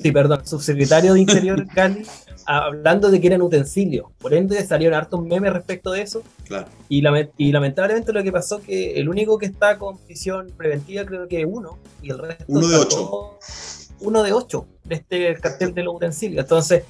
[0.02, 2.04] Sí, perdón, subsecretario de Interior Cali,
[2.46, 4.06] hablando de que eran utensilios.
[4.18, 6.22] Por ende, salieron hartos memes respecto de eso.
[6.44, 6.66] Claro.
[6.88, 7.02] Y,
[7.36, 11.40] y lamentablemente lo que pasó que el único que está con prisión preventiva creo que
[11.40, 12.44] es uno, y el resto.
[12.48, 13.38] Uno de ocho
[14.00, 16.44] uno de ocho de este cartel de los utensilios.
[16.44, 16.84] Entonces,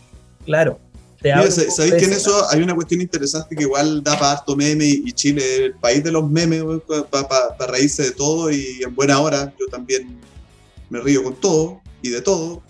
[0.45, 0.79] claro.
[1.23, 5.13] ¿Sabéis que en eso hay una cuestión interesante que igual da para harto meme y
[5.13, 6.65] Chile el país de los memes
[7.11, 10.19] para reírse de todo y en buena hora yo también
[10.89, 12.63] me río con todo y de todo,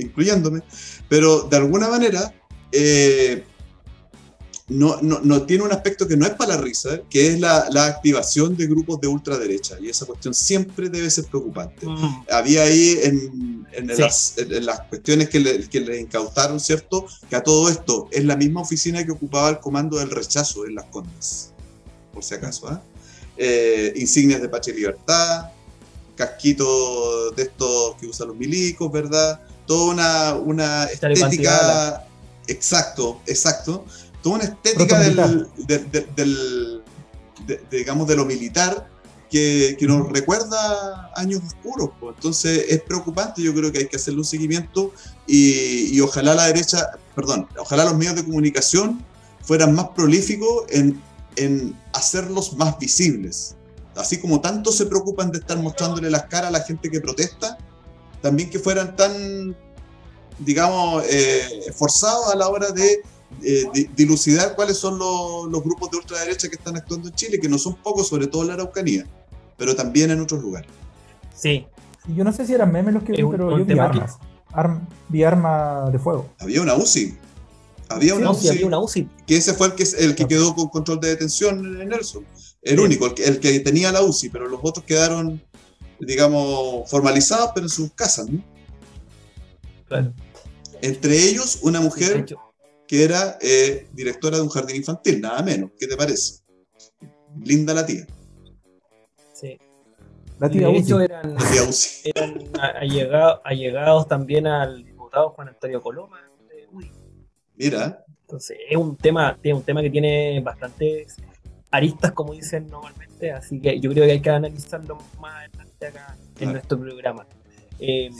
[0.00, 0.62] incluyéndome,
[1.08, 2.32] pero de alguna manera
[2.72, 3.44] eh,
[4.68, 7.68] no, no, no, tiene un aspecto que no es para la risa, que es la,
[7.70, 9.78] la, activación de grupos de ultraderecha.
[9.80, 11.86] Y esa cuestión siempre debe ser preocupante.
[11.86, 12.24] Mm.
[12.30, 17.06] Había ahí en, en, las, en, las, cuestiones que le, que le, incautaron, ¿cierto?
[17.30, 20.74] Que a todo esto es la misma oficina que ocupaba el comando del rechazo en
[20.74, 21.52] las Condes,
[22.12, 22.68] por si acaso.
[22.68, 22.82] ¿ah?
[23.38, 25.46] Eh, insignias de Pache Libertad,
[26.14, 29.40] casquitos de estos que usan los milicos, ¿verdad?
[29.68, 32.04] Toda una, una estética.
[32.48, 33.84] Exacto, exacto
[34.22, 34.98] toda una estética
[36.16, 36.82] del,
[37.70, 38.88] digamos, de lo militar
[39.30, 41.90] que, nos recuerda años oscuros.
[42.02, 44.92] Entonces es preocupante, yo creo que hay que hacerle un seguimiento
[45.26, 49.04] y, ojalá la derecha, perdón, ojalá los medios de comunicación
[49.42, 51.00] fueran más prolíficos en,
[51.36, 53.54] en hacerlos más visibles.
[53.96, 57.58] Así como tanto se preocupan de estar mostrándole las caras a la gente que protesta,
[58.20, 59.56] también que fueran tan,
[60.38, 63.02] digamos, eh, esforzados a la hora de
[63.42, 67.58] eh, dilucidar cuáles son los, grupos de ultraderecha que están actuando en Chile, que no
[67.58, 69.06] son pocos, sobre todo en la Araucanía,
[69.56, 70.70] pero también en otros lugares.
[71.34, 71.66] Sí.
[72.16, 74.16] Yo no sé si eran memes los que vi, pero yo vi armas.
[75.08, 76.30] vi arma de fuego.
[76.38, 77.16] Había una UCI.
[77.90, 79.08] Había una, UCI, había una UCI.
[79.26, 82.24] Que ese fue el que, el que quedó con control de detención en Nelson.
[82.62, 85.42] El único, el que, el que tenía la UCI, pero los otros quedaron,
[86.00, 88.42] digamos, formalizados, pero en sus casas, ¿no?
[89.86, 90.12] Claro.
[90.82, 92.24] Entre ellos, una mujer
[92.86, 95.70] que era eh, directora de un jardín infantil, nada menos.
[95.78, 96.40] ¿Qué te parece?
[97.44, 98.06] Linda la tía.
[99.32, 99.58] Sí.
[100.38, 101.36] La tía de hecho, eran,
[102.04, 102.50] eran
[103.44, 106.20] allegados, también al diputado Juan Antonio Coloma.
[107.56, 108.04] Mira.
[108.22, 111.16] Entonces, es un tema, un tema que tiene bastantes
[111.70, 115.44] aristas, como dicen normalmente, así que yo creo que hay que analizarlo más
[115.86, 117.26] acá en nuestro programa.
[117.78, 118.10] Eh,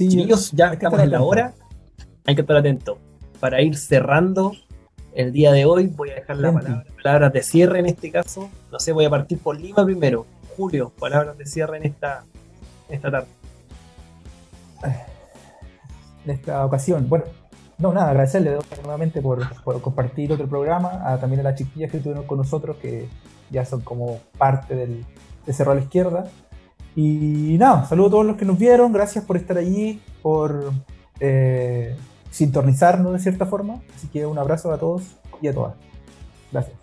[0.53, 1.55] ya estamos en la hora,
[2.25, 2.99] hay que estar atentos
[3.41, 4.53] para ir cerrando
[5.15, 5.87] el día de hoy.
[5.87, 8.51] Voy a dejar la palabra, palabras de cierre en este caso.
[8.71, 10.27] No sé, voy a partir por Lima primero.
[10.57, 12.25] Julio, palabras de cierre en esta,
[12.89, 13.29] en esta tarde.
[16.25, 17.25] En esta ocasión, bueno,
[17.79, 19.41] no, nada, agradecerle nuevamente por,
[19.81, 23.09] compartir otro programa, a, también a las chiquillas que estuvieron con nosotros, que
[23.51, 25.07] ya son como parte del,
[25.47, 26.25] de Cerro a la Izquierda.
[26.99, 30.73] Y nada, saludo a todos los que nos vieron, gracias por estar allí, por
[31.21, 31.95] eh,
[32.33, 33.81] sintonizarnos de cierta forma.
[33.95, 35.05] Así que un abrazo a todos
[35.41, 35.75] y a todas.
[36.51, 36.77] Gracias.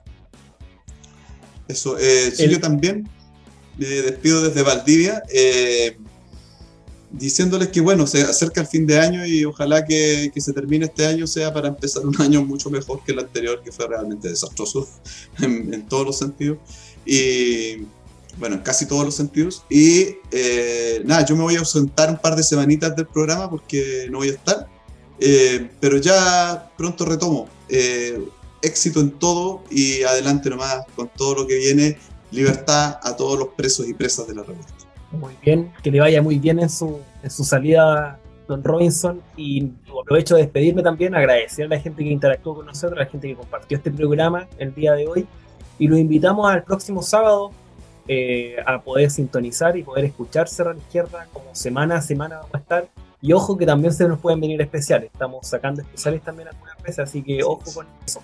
[1.67, 3.09] Eso, eh, yo también
[3.77, 5.21] me despido desde Valdivia.
[5.33, 5.97] Eh,
[7.11, 10.85] diciéndoles que bueno, se acerca el fin de año y ojalá que, que, se termine
[10.85, 14.29] este año sea para empezar un año mucho mejor que el anterior, que fue realmente
[14.29, 14.87] desastroso
[15.41, 16.59] en, en todos los sentidos.
[17.05, 17.85] Y
[18.37, 19.65] bueno, en casi todos los sentidos.
[19.69, 24.07] Y eh, nada, yo me voy a ausentar un par de semanitas del programa porque
[24.09, 24.67] no voy a estar,
[25.19, 27.47] eh, pero ya pronto retomo.
[27.69, 28.21] Eh,
[28.61, 31.97] éxito en todo y adelante nomás con todo lo que viene.
[32.31, 34.73] Libertad a todos los presos y presas de la revista.
[35.11, 39.21] Muy bien, que le vaya muy bien en su, en su salida, don Robinson.
[39.37, 39.71] Y
[40.01, 43.29] aprovecho de despedirme también, agradecer a la gente que interactuó con nosotros, a la gente
[43.29, 45.27] que compartió este programa el día de hoy.
[45.77, 47.51] Y lo invitamos al próximo sábado
[48.07, 52.37] eh, a poder sintonizar y poder escuchar Cerro a la Izquierda, como semana a semana
[52.37, 52.87] vamos a estar.
[53.21, 56.99] Y ojo que también se nos pueden venir especiales, estamos sacando especiales también algunas veces,
[56.99, 58.21] así que ojo con eso.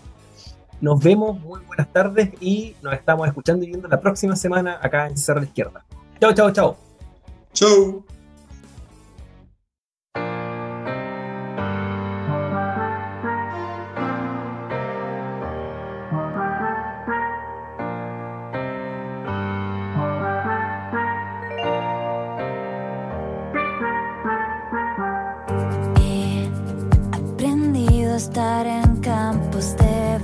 [0.79, 5.07] Nos vemos, muy buenas tardes y nos estamos escuchando y viendo la próxima semana acá
[5.07, 5.85] en Cerro a la Izquierda.
[6.19, 6.77] Chao, chao, chao.
[7.53, 8.05] Chau.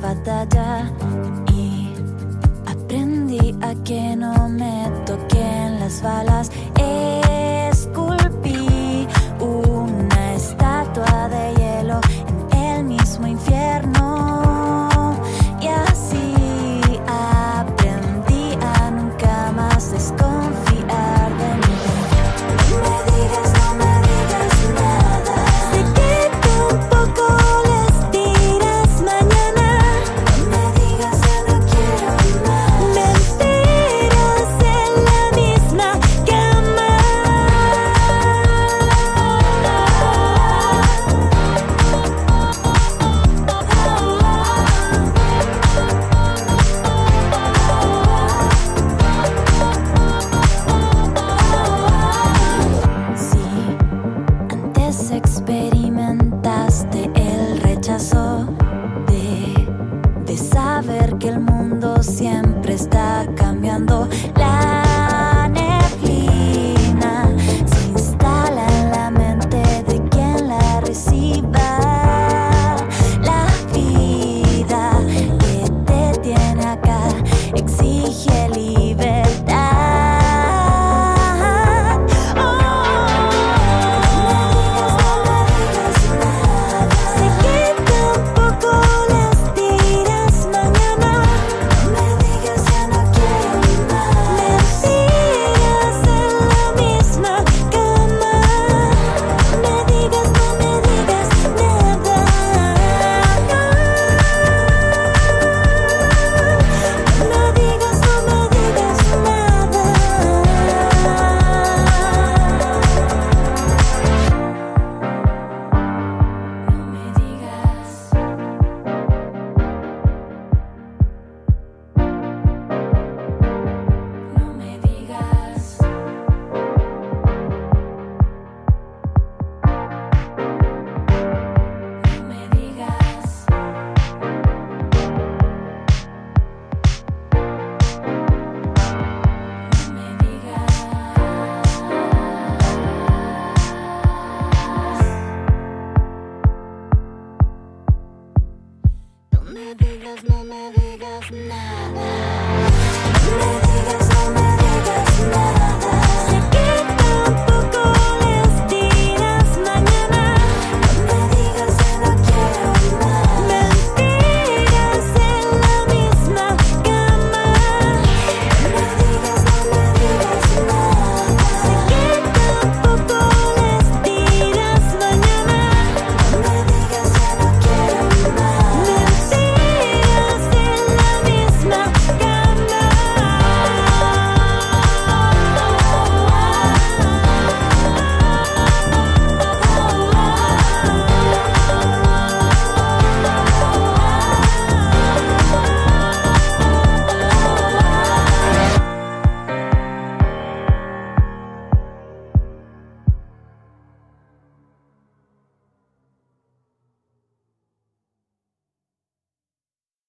[0.08, 1.07] De batalla y